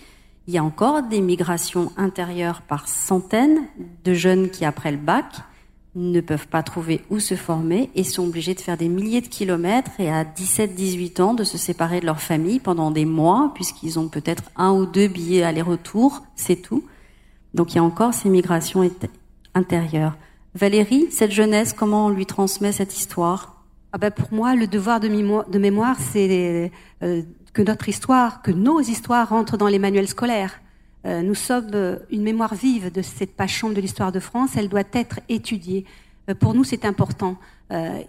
il 0.47 0.53
y 0.53 0.57
a 0.57 0.63
encore 0.63 1.03
des 1.03 1.21
migrations 1.21 1.91
intérieures 1.97 2.61
par 2.61 2.87
centaines 2.87 3.59
de 4.05 4.13
jeunes 4.13 4.49
qui, 4.49 4.65
après 4.65 4.91
le 4.91 4.97
bac, 4.97 5.25
ne 5.95 6.19
peuvent 6.19 6.47
pas 6.47 6.61
trouver 6.61 7.01
où 7.09 7.19
se 7.19 7.35
former 7.35 7.89
et 7.95 8.03
sont 8.03 8.27
obligés 8.27 8.53
de 8.53 8.59
faire 8.59 8.77
des 8.77 8.89
milliers 8.89 9.21
de 9.21 9.27
kilomètres 9.27 9.91
et 9.97 10.11
à 10.11 10.23
17-18 10.23 11.21
ans 11.21 11.33
de 11.33 11.45
se 11.45 11.57
séparer 11.57 12.01
de 12.01 12.05
leur 12.05 12.19
famille 12.19 12.59
pendant 12.59 12.91
des 12.91 13.05
mois 13.05 13.51
puisqu'ils 13.55 13.97
ont 13.97 14.09
peut-être 14.09 14.43
un 14.57 14.73
ou 14.73 14.85
deux 14.85 15.07
billets 15.07 15.43
aller-retour, 15.43 16.23
c'est 16.35 16.57
tout. 16.57 16.83
Donc 17.53 17.73
il 17.73 17.77
y 17.77 17.79
a 17.79 17.83
encore 17.83 18.13
ces 18.13 18.29
migrations 18.29 18.89
intérieures. 19.53 20.17
Valérie, 20.53 21.07
cette 21.11 21.31
jeunesse, 21.31 21.73
comment 21.73 22.07
on 22.07 22.09
lui 22.09 22.25
transmet 22.25 22.73
cette 22.73 22.97
histoire? 22.97 23.63
Ah 23.93 23.97
ben 23.97 24.11
Pour 24.11 24.33
moi, 24.33 24.55
le 24.55 24.67
devoir 24.67 24.99
de, 24.99 25.07
mémoire, 25.07 25.95
c'est 25.99 26.71
euh, 27.01 27.21
que 27.53 27.61
notre 27.61 27.87
histoire, 27.87 28.41
que 28.41 28.51
nos 28.51 28.81
histoires 28.81 29.29
rentrent 29.29 29.57
dans 29.57 29.67
les 29.67 29.79
manuels 29.79 30.09
scolaires. 30.09 30.59
Euh, 31.05 31.21
nous 31.21 31.35
sommes 31.35 31.69
euh, 31.73 31.97
une 32.09 32.23
mémoire 32.23 32.55
vive 32.55 32.91
de 32.91 33.01
cette 33.01 33.35
page 33.35 33.59
sombre 33.59 33.75
de 33.75 33.81
l'histoire 33.81 34.11
de 34.11 34.19
France. 34.19 34.51
Elle 34.57 34.69
doit 34.69 34.83
être 34.93 35.19
étudiée. 35.29 35.85
Euh, 36.29 36.35
pour 36.35 36.53
nous, 36.53 36.63
c'est 36.63 36.85
important. 36.85 37.37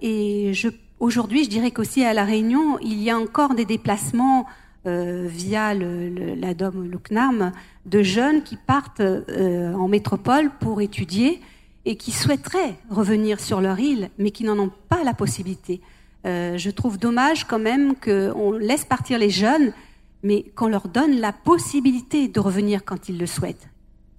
et 0.03 0.53
je, 0.53 0.69
aujourd'hui, 1.01 1.45
je 1.45 1.49
dirais 1.49 1.71
qu'aussi 1.71 2.05
à 2.05 2.13
La 2.13 2.25
Réunion, 2.25 2.79
il 2.81 3.03
y 3.03 3.09
a 3.11 3.19
encore 3.19 3.55
des 3.55 3.65
déplacements 3.65 4.47
via 4.85 5.75
le, 5.75 6.11
le, 6.11 6.35
la 6.35 6.53
DOM, 6.55 6.89
le 6.89 6.99
CNARM, 6.99 7.53
de 7.87 8.03
jeunes 8.03 8.43
qui 8.43 8.57
partent 8.57 9.01
en 9.01 9.89
métropole 9.89 10.51
pour 10.61 10.83
étudier 10.83 11.41
et 11.87 11.97
qui 11.97 12.13
souhaiteraient 12.13 12.77
revenir 12.91 13.41
sur 13.41 13.63
leur 13.63 13.81
île, 13.81 14.11
mais 14.19 14.31
qui 14.31 14.45
n'en 14.45 14.59
ont 14.59 14.71
pas 14.91 15.03
la 15.05 15.15
possibilité. 15.15 15.81
je 16.25 16.71
trouve 16.71 16.99
dommage 16.99 17.47
quand 17.47 17.59
même 17.59 17.95
qu'on 17.97 18.53
laisse 18.53 18.85
partir 18.85 19.19
les 19.19 19.31
jeunes 19.31 19.73
mais 20.23 20.45
qu'on 20.55 20.69
leur 20.69 20.89
donne 20.89 21.21
la 21.21 21.33
possibilité 21.33 22.29
de 22.29 22.41
revenir 22.41 22.85
quand 22.85 23.09
ils 23.09 23.19
le 23.19 23.27
souhaitent. 23.27 23.69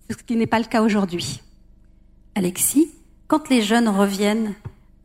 Ce 0.10 0.16
qui 0.24 0.36
n'est 0.36 0.48
pas 0.48 0.60
le 0.60 0.66
cas 0.66 0.82
aujourd'hui. 0.82 1.42
Alexis, 2.36 2.92
quand 3.28 3.50
les 3.50 3.62
jeunes 3.62 3.90
reviennent, 3.90 4.54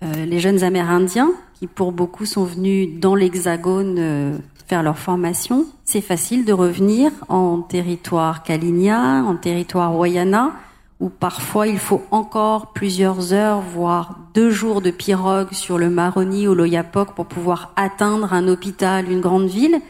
euh, 0.04 0.26
les 0.26 0.38
jeunes 0.38 0.62
Amérindiens, 0.62 1.32
qui 1.54 1.66
pour 1.66 1.92
beaucoup 1.92 2.26
sont 2.26 2.44
venus 2.44 3.00
dans 3.00 3.14
l'Hexagone 3.14 3.96
euh, 3.98 4.38
faire 4.68 4.82
leur 4.82 4.98
formation, 4.98 5.66
c'est 5.84 6.00
facile 6.00 6.44
de 6.44 6.52
revenir 6.52 7.10
en 7.28 7.62
territoire 7.62 8.42
Kalinia, 8.42 9.22
en 9.24 9.36
territoire 9.36 9.96
Wayana, 9.96 10.52
où 11.00 11.08
parfois 11.08 11.66
il 11.66 11.78
faut 11.78 12.02
encore 12.10 12.72
plusieurs 12.72 13.32
heures, 13.32 13.60
voire 13.60 14.18
deux 14.34 14.50
jours 14.50 14.80
de 14.80 14.90
pirogue 14.90 15.52
sur 15.52 15.78
le 15.78 15.90
Maroni 15.90 16.46
ou 16.46 16.54
l'Oyapok 16.54 17.14
pour 17.14 17.26
pouvoir 17.26 17.72
atteindre 17.76 18.32
un 18.32 18.46
hôpital, 18.46 19.10
une 19.10 19.20
grande 19.20 19.48
ville. 19.48 19.80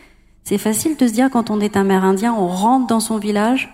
C'est 0.44 0.58
facile 0.58 0.96
de 0.96 1.06
se 1.06 1.12
dire 1.12 1.30
quand 1.30 1.50
on 1.50 1.60
est 1.60 1.76
Amérindien, 1.76 2.34
on 2.34 2.48
rentre 2.48 2.86
dans 2.86 3.00
son 3.00 3.18
village 3.18 3.72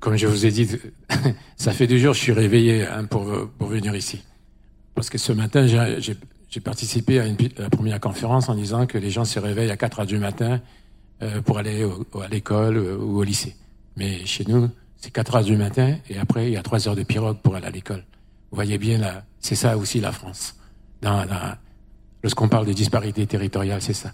Comme 0.00 0.16
je 0.16 0.26
vous 0.26 0.46
ai 0.46 0.50
dit, 0.50 0.66
ça 1.56 1.72
fait 1.72 1.86
deux 1.86 1.98
jours 1.98 2.12
que 2.12 2.18
je 2.18 2.22
suis 2.22 2.32
réveillé 2.32 2.86
hein, 2.86 3.04
pour, 3.04 3.26
pour 3.58 3.68
venir 3.68 3.94
ici. 3.94 4.22
Parce 4.94 5.10
que 5.10 5.18
ce 5.18 5.32
matin, 5.32 5.66
j'ai 5.66 6.60
participé 6.60 7.20
à, 7.20 7.26
une, 7.26 7.36
la 7.58 7.68
première 7.68 8.00
conférence 8.00 8.48
en 8.48 8.54
disant 8.54 8.86
que 8.86 8.96
les 8.96 9.10
gens 9.10 9.26
se 9.26 9.38
réveillent 9.38 9.70
à 9.70 9.76
4 9.76 10.00
heures 10.00 10.06
du 10.06 10.18
matin 10.18 10.60
euh, 11.22 11.42
pour 11.42 11.58
aller 11.58 11.86
à 12.18 12.28
l'école 12.28 12.78
euh, 12.78 12.96
ou 12.96 13.18
au 13.18 13.22
lycée. 13.22 13.56
Mais 13.96 14.24
chez 14.24 14.44
nous, 14.48 14.70
c'est 14.96 15.10
4 15.10 15.36
heures 15.36 15.44
du 15.44 15.58
matin 15.58 15.96
et 16.08 16.18
après, 16.18 16.46
il 16.46 16.52
y 16.54 16.56
a 16.56 16.62
3 16.62 16.88
heures 16.88 16.96
de 16.96 17.02
pirogue 17.02 17.36
pour 17.42 17.56
aller 17.56 17.66
à 17.66 17.70
l'école. 17.70 18.04
Vous 18.50 18.56
voyez 18.56 18.78
bien, 18.78 19.00
c'est 19.38 19.54
ça 19.54 19.76
aussi 19.76 20.00
la 20.00 20.12
France. 20.12 20.56
Lorsqu'on 22.22 22.48
parle 22.48 22.66
de 22.66 22.72
disparité 22.72 23.26
territoriale, 23.26 23.80
c'est 23.80 23.94
ça. 23.94 24.12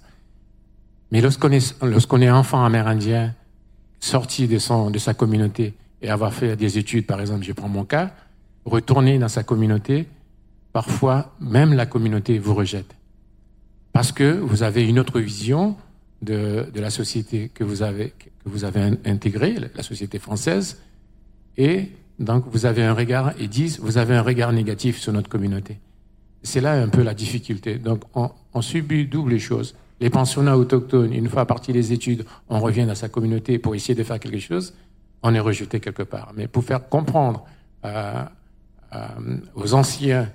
Mais 1.10 1.20
lorsqu'on 1.20 1.50
est, 1.50 1.82
lorsqu'on 1.82 2.20
est 2.20 2.30
enfant 2.30 2.64
amérindien, 2.64 3.34
sorti 4.00 4.46
de, 4.48 4.58
son, 4.58 4.90
de 4.90 4.98
sa 4.98 5.14
communauté 5.14 5.74
et 6.02 6.10
avoir 6.10 6.32
fait 6.32 6.56
des 6.56 6.78
études, 6.78 7.06
par 7.06 7.20
exemple, 7.20 7.44
je 7.44 7.52
prends 7.52 7.68
mon 7.68 7.84
cas, 7.84 8.12
retourner 8.64 9.18
dans 9.18 9.28
sa 9.28 9.42
communauté, 9.42 10.06
parfois 10.72 11.34
même 11.40 11.72
la 11.72 11.86
communauté 11.86 12.38
vous 12.38 12.54
rejette. 12.54 12.94
Parce 13.92 14.12
que 14.12 14.32
vous 14.32 14.62
avez 14.62 14.86
une 14.86 14.98
autre 14.98 15.20
vision 15.20 15.76
de, 16.22 16.66
de 16.72 16.80
la 16.80 16.90
société 16.90 17.48
que 17.48 17.64
vous 17.64 17.82
avez, 17.82 18.10
que 18.10 18.28
vous 18.44 18.64
avez 18.64 18.82
intégrée, 19.04 19.56
la 19.74 19.82
société 19.82 20.18
française, 20.18 20.80
et 21.56 21.90
donc 22.18 22.44
vous 22.48 22.66
avez 22.66 22.82
un 22.82 22.92
regard, 22.92 23.32
et 23.40 23.48
disent, 23.48 23.80
vous 23.80 23.98
avez 23.98 24.14
un 24.14 24.22
regard 24.22 24.52
négatif 24.52 24.98
sur 24.98 25.12
notre 25.12 25.28
communauté. 25.28 25.78
C'est 26.43 26.61
là 26.61 26.72
un 26.74 26.89
peu 26.89 27.03
la 27.03 27.14
difficulté. 27.14 27.78
Donc, 27.78 28.03
on, 28.14 28.30
on 28.55 28.62
subit 28.62 29.07
double 29.07 29.39
chose. 29.39 29.74
Les 30.01 30.11
pensionnats 30.11 30.57
autochtones, 30.57 31.12
une 31.12 31.28
fois 31.28 31.47
partis 31.47 31.72
les 31.72 31.93
études, 31.93 32.24
on 32.49 32.61
revient 32.61 32.84
dans 32.84 32.95
sa 32.95 33.09
communauté 33.09 33.59
pour 33.59 33.74
essayer 33.74 33.95
de 33.95 34.03
faire 34.03 34.20
quelque 34.20 34.39
chose, 34.39 34.74
on 35.22 35.34
est 35.34 35.41
rejeté 35.41 35.80
quelque 35.80 36.03
part. 36.03 36.32
Mais 36.37 36.47
pour 36.49 36.64
faire 36.64 36.89
comprendre 36.89 37.45
euh, 37.84 38.22
euh, 38.95 38.99
aux 39.55 39.74
anciens 39.74 40.30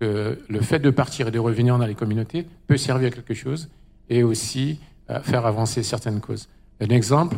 que 0.00 0.38
le 0.48 0.60
fait 0.60 0.78
de 0.78 0.90
partir 0.90 1.28
et 1.28 1.30
de 1.30 1.38
revenir 1.38 1.78
dans 1.78 1.86
les 1.86 1.94
communautés 1.94 2.46
peut 2.66 2.76
servir 2.76 3.08
à 3.08 3.10
quelque 3.10 3.34
chose 3.34 3.68
et 4.10 4.22
aussi 4.22 4.80
euh, 5.10 5.20
faire 5.22 5.46
avancer 5.46 5.82
certaines 5.82 6.20
causes. 6.20 6.48
Un 6.80 6.88
exemple, 6.88 7.36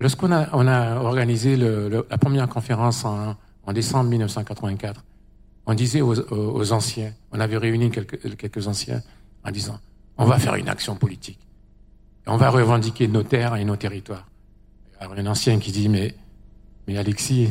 lorsqu'on 0.00 0.32
a, 0.32 0.48
on 0.52 0.66
a 0.66 0.96
organisé 0.96 1.56
le, 1.56 1.88
le, 1.88 2.06
la 2.10 2.18
première 2.18 2.48
conférence 2.48 3.04
en, 3.04 3.36
en 3.64 3.72
décembre 3.72 4.10
1984, 4.10 5.04
on 5.68 5.74
disait 5.74 6.00
aux, 6.00 6.72
anciens, 6.72 7.12
on 7.30 7.38
avait 7.38 7.58
réuni 7.58 7.90
quelques, 7.90 8.66
anciens 8.66 9.02
en 9.44 9.50
disant, 9.50 9.78
on 10.16 10.24
va 10.24 10.38
faire 10.38 10.54
une 10.54 10.68
action 10.70 10.96
politique. 10.96 11.38
On 12.26 12.38
va 12.38 12.48
revendiquer 12.48 13.06
nos 13.06 13.22
terres 13.22 13.54
et 13.54 13.66
nos 13.66 13.76
territoires. 13.76 14.26
Alors 14.98 15.12
un 15.12 15.26
ancien 15.26 15.58
qui 15.58 15.70
dit, 15.70 15.90
mais, 15.90 16.14
mais 16.86 16.96
Alexis, 16.96 17.50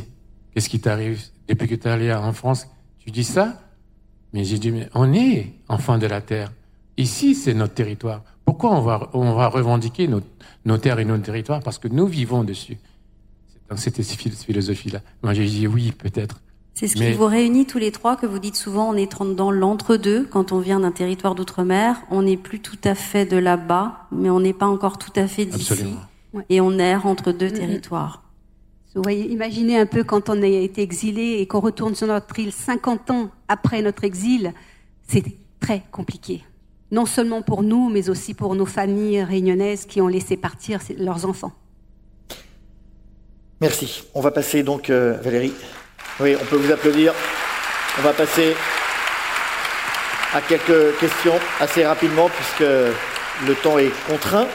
qu'est-ce 0.52 0.68
qui 0.68 0.80
t'arrive? 0.80 1.22
Depuis 1.48 1.68
que 1.68 1.76
tu 1.76 1.88
es 1.88 1.92
allé 1.92 2.12
en 2.12 2.34
France 2.34 2.68
Tu 2.98 3.12
dis 3.12 3.24
ça? 3.24 3.62
Mais 4.34 4.44
j'ai 4.46 4.58
dit, 4.58 4.72
mais 4.72 4.90
on 4.96 5.14
est 5.14 5.54
enfants 5.68 6.00
de 6.00 6.08
la 6.08 6.20
terre. 6.20 6.52
Ici, 6.98 7.36
c'est 7.36 7.54
notre 7.54 7.76
territoire. 7.76 8.24
Pourquoi 8.46 8.72
on 8.72 8.82
va, 8.82 9.48
revendiquer 9.48 10.08
nos, 10.08 10.78
terres 10.80 11.00
et 11.00 11.06
nos 11.06 11.20
territoires? 11.20 11.60
Parce 11.60 11.78
que 11.78 11.88
nous 11.88 12.08
vivons 12.08 12.44
dessus. 12.44 12.80
Dans 13.70 13.78
cette 13.78 14.02
philosophie-là. 14.02 15.02
Moi, 15.22 15.36
j'ai 15.36 15.46
dit 15.46 15.68
oui, 15.68 15.92
peut-être. 15.92 16.42
C'est 16.80 16.88
ce 16.88 17.00
Mais- 17.00 17.08
qui 17.10 17.18
vous 17.18 17.26
réunit 17.26 17.66
tous 17.66 17.80
les 17.80 17.92
trois, 17.92 18.16
que 18.18 18.28
vous 18.28 18.38
dites 18.38 18.56
souvent, 18.56 18.90
on 18.92 18.94
est 18.94 19.12
dans 19.34 19.50
l'entre-deux. 19.50 20.26
Quand 20.30 20.52
on 20.52 20.60
vient 20.60 20.80
d'un 20.82 20.92
territoire 20.92 21.34
d'outre-mer, 21.34 22.04
on 22.12 22.22
n'est 22.22 22.38
plus 22.38 22.60
tout 22.60 22.78
à 22.84 22.94
fait 22.94 23.26
de 23.26 23.36
là-bas, 23.36 24.06
mais 24.12 24.30
on 24.30 24.40
n'est 24.40 24.54
pas 24.54 24.68
encore 24.68 25.00
tout 25.00 25.12
à 25.16 25.26
fait 25.28 25.46
d'ici. 25.46 25.72
Absolument. 25.74 26.02
Et 26.50 26.62
on 26.62 26.78
erre 26.78 27.08
entre 27.08 27.32
deux 27.32 27.48
Mhm. 27.48 27.54
territoires. 27.54 28.22
Vous 28.94 29.02
voyez, 29.02 29.28
imaginez 29.32 29.76
un 29.80 29.88
peu 29.88 30.04
quand 30.04 30.30
on 30.30 30.40
a 30.44 30.46
été 30.46 30.84
exilé 30.84 31.38
et 31.40 31.48
qu'on 31.48 31.62
retourne 31.62 31.96
sur 31.96 32.06
notre 32.06 32.38
île 32.38 32.52
50 32.52 33.10
ans 33.10 33.32
après 33.48 33.82
notre 33.82 34.04
exil, 34.04 34.54
c'est 35.08 35.24
très 35.60 35.82
compliqué. 35.92 36.44
Non 36.92 37.08
seulement 37.08 37.42
pour 37.42 37.64
nous, 37.64 37.90
mais 37.90 38.08
aussi 38.08 38.36
pour 38.36 38.54
nos 38.54 38.68
familles 38.68 39.24
réunionnaises 39.24 39.86
qui 39.88 40.00
ont 40.00 40.08
laissé 40.08 40.38
partir 40.38 40.80
leurs 41.00 41.26
enfants. 41.26 41.54
Merci. 43.62 44.04
On 44.14 44.22
va 44.22 44.30
passer 44.30 44.62
donc, 44.62 44.92
euh, 44.92 45.14
Valérie. 45.24 45.54
Oui, 46.20 46.36
on 46.40 46.46
peut 46.46 46.56
vous 46.56 46.72
applaudir. 46.72 47.14
On 48.00 48.02
va 48.02 48.14
passer 48.14 48.56
à 50.34 50.42
quelques 50.42 50.98
questions 51.00 51.36
assez 51.60 51.86
rapidement 51.86 52.30
puisque 52.30 52.62
le 52.70 53.54
temps 53.62 53.78
est 53.78 53.92
contraint. 54.08 54.48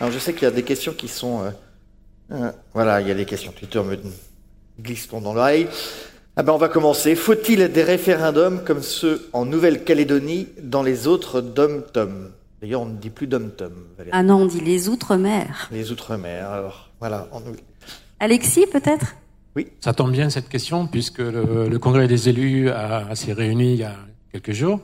Alors 0.00 0.12
je 0.12 0.18
sais 0.18 0.32
qu'il 0.32 0.42
y 0.42 0.46
a 0.46 0.50
des 0.50 0.62
questions 0.62 0.92
qui 0.92 1.08
sont... 1.08 1.42
euh, 1.42 1.50
euh, 2.32 2.52
voilà, 2.72 3.00
il 3.00 3.08
y 3.08 3.10
a 3.10 3.14
des 3.14 3.24
questions. 3.24 3.52
Twitter 3.52 3.82
me 3.82 3.98
glisse 4.80 5.08
dans 5.08 5.20
l'oreille. 5.34 5.68
Ah 6.36 6.42
ben 6.42 6.52
on 6.52 6.58
va 6.58 6.68
commencer. 6.68 7.14
Faut-il 7.16 7.68
des 7.72 7.82
référendums 7.82 8.62
comme 8.64 8.82
ceux 8.82 9.28
en 9.32 9.44
Nouvelle-Calédonie 9.46 10.48
dans 10.60 10.82
les 10.82 11.06
autres 11.06 11.40
dom-tom 11.40 12.32
D'ailleurs, 12.60 12.80
on 12.80 12.86
ne 12.86 12.96
dit 12.96 13.10
plus 13.10 13.26
dom-tom. 13.26 13.72
Ah 14.10 14.22
non, 14.22 14.36
on 14.42 14.46
dit 14.46 14.60
les 14.60 14.88
outre-mer. 14.88 15.68
Les 15.70 15.92
Outre-mer, 15.92 16.50
alors 16.50 16.88
voilà. 16.98 17.28
en 17.30 17.42
Alexis, 18.20 18.66
peut-être? 18.66 19.16
Ça 19.80 19.92
tombe 19.92 20.10
bien 20.12 20.30
cette 20.30 20.48
question 20.48 20.86
puisque 20.86 21.18
le, 21.18 21.78
Congrès 21.78 22.08
des 22.08 22.28
élus 22.28 22.68
s'est 23.14 23.32
réuni 23.32 23.74
il 23.74 23.78
y 23.78 23.84
a 23.84 23.94
quelques 24.32 24.52
jours 24.52 24.80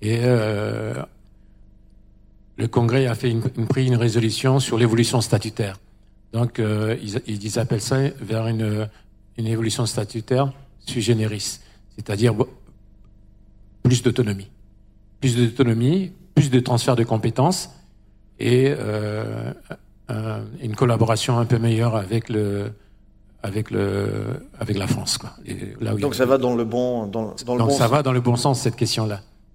et 0.00 0.20
euh, 0.22 0.94
le 2.56 2.68
Congrès 2.68 3.06
a 3.06 3.14
fait 3.14 3.30
une, 3.30 3.42
pris 3.42 3.86
une 3.86 3.96
résolution 3.96 4.60
sur 4.60 4.78
l'évolution 4.78 5.20
statutaire. 5.20 5.78
Donc 6.32 6.58
euh, 6.58 6.96
ils, 7.02 7.20
ils 7.44 7.58
appellent 7.58 7.80
ça 7.82 7.98
vers 8.20 8.46
une, 8.46 8.88
évolution 9.36 9.86
statutaire 9.86 10.52
sui 10.80 11.02
generis, 11.02 11.60
c'est-à-dire 11.96 12.34
plus 13.82 14.02
d'autonomie, 14.02 14.50
plus 15.20 15.36
d'autonomie, 15.36 16.12
plus 16.34 16.50
de 16.50 16.60
transfert 16.60 16.96
de 16.96 17.04
compétences 17.04 17.70
et 18.38 18.74
euh, 18.76 19.52
un- 20.08 20.42
une 20.62 20.74
collaboration 20.74 21.38
un 21.38 21.44
peu 21.44 21.58
meilleure 21.58 21.94
avec 21.96 22.28
le 22.28 22.72
avec 23.42 23.70
le 23.70 24.06
avec 24.58 24.76
la 24.76 24.86
France 24.86 25.18
quoi. 25.18 25.30
Et 25.46 25.56
là 25.80 25.94
où 25.94 25.98
Donc 25.98 26.14
ça 26.14 26.26
va 26.26 26.38
dans 26.38 26.54
le 26.56 26.64
bon, 26.64 27.06
dans, 27.06 27.34
dans 27.46 27.54
le 27.54 27.58
donc 27.60 27.68
bon 27.68 27.70
ça 27.70 27.84
sens. 27.84 27.90
va 27.90 28.02
dans 28.02 28.12
le 28.12 28.20
bon 28.20 28.36
sens 28.36 28.60
cette. 28.60 28.76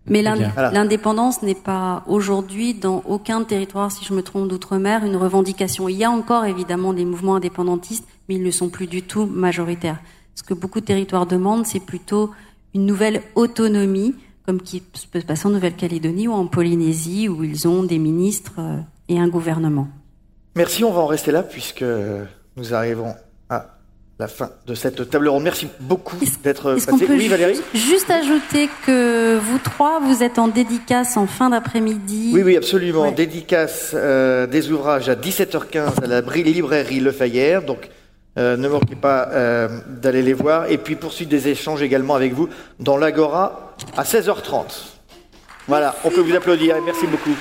Mais 0.06 0.22
l'in- 0.22 0.36
bien. 0.38 0.52
Voilà. 0.54 0.72
l'indépendance 0.72 1.42
n'est 1.44 1.56
pas 1.56 2.04
aujourd'hui 2.08 2.74
dans 2.74 3.02
aucun 3.08 3.44
territoire, 3.46 3.90
si 3.92 4.04
je 4.04 4.14
me 4.14 4.22
trompe, 4.22 4.50
d'outre-mer, 4.50 5.06
une 5.06 5.16
revendication. 5.16 5.88
Il 5.88 5.96
y 5.96 6.04
a 6.04 6.12
encore 6.12 6.44
évidemment 6.46 6.92
des 6.94 7.06
mouvements 7.06 7.36
indépendantistes, 7.36 8.06
mais 8.28 8.36
ils 8.36 8.44
ne 8.44 8.52
sont 8.52 8.68
plus 8.70 8.88
du 8.88 9.02
tout 9.04 9.26
majoritaires. 9.26 10.00
Ce 10.36 10.44
que 10.44 10.54
beaucoup 10.54 10.82
de 10.82 10.86
territoires 10.86 11.26
demandent, 11.26 11.66
c'est 11.66 11.80
plutôt 11.80 12.32
une 12.74 12.86
nouvelle 12.86 13.22
autonomie, 13.36 14.14
comme 14.46 14.62
qui 14.62 14.82
peut 14.82 15.20
se 15.22 15.26
passer 15.26 15.48
en 15.48 15.52
Nouvelle-Calédonie 15.52 16.28
ou 16.28 16.34
en 16.34 16.48
Polynésie, 16.48 17.30
où 17.30 17.44
ils 17.46 17.66
ont 17.66 17.84
des 17.84 17.98
ministres 18.00 18.56
euh, 18.60 18.80
et 19.08 19.20
un 19.20 19.30
gouvernement. 19.30 19.88
Merci, 20.58 20.84
on 20.84 20.92
va 20.92 21.00
en 21.00 21.06
rester 21.08 21.32
là 21.32 21.44
puisque 21.44 21.86
nous 22.58 22.74
arrivons 22.74 23.16
à 23.50 23.68
la 24.20 24.28
fin 24.28 24.52
de 24.68 24.76
cette 24.76 25.10
table 25.10 25.28
ronde. 25.28 25.44
Merci 25.44 25.68
beaucoup 25.80 26.18
d'être 26.44 26.76
passé. 26.76 27.06
Oui, 27.10 27.28
Valérie 27.28 27.60
juste, 27.74 28.10
ajouter 28.12 28.70
que 28.86 29.38
vous 29.38 29.58
trois, 29.58 30.00
vous 30.00 30.24
êtes 30.24 30.38
en 30.38 30.48
dédicace 30.48 31.18
en 31.18 31.26
fin 31.26 31.50
d'après-midi 31.50 32.32
Oui, 32.34 32.44
oui, 32.44 32.58
absolument. 32.58 33.04
Ouais. 33.04 33.12
Dédicace 33.12 33.92
euh, 33.94 34.46
des 34.46 34.72
ouvrages 34.72 35.10
à 35.10 35.16
17h15 35.16 36.04
à 36.04 36.08
la 36.08 36.22
librairie 36.22 37.00
Le 37.00 37.12
Fayère. 37.12 37.64
Donc, 37.64 37.90
euh, 38.38 38.58
ne 38.58 38.68
manquez 38.68 38.96
pas 38.96 39.30
euh, 39.32 39.68
d'aller 39.88 40.22
les 40.22 40.34
voir. 40.34 40.70
Et 40.70 40.78
puis, 40.78 40.96
poursuite 40.96 41.30
des 41.30 41.48
échanges 41.48 41.82
également 41.82 42.16
avec 42.16 42.34
vous 42.34 42.50
dans 42.80 42.98
l'Agora 42.98 43.76
à 43.98 44.04
16h30. 44.04 44.94
Voilà, 45.68 45.96
on 46.04 46.10
peut 46.10 46.22
vous 46.22 46.36
applaudir 46.36 46.76
merci 46.86 47.08
beaucoup. 47.08 47.36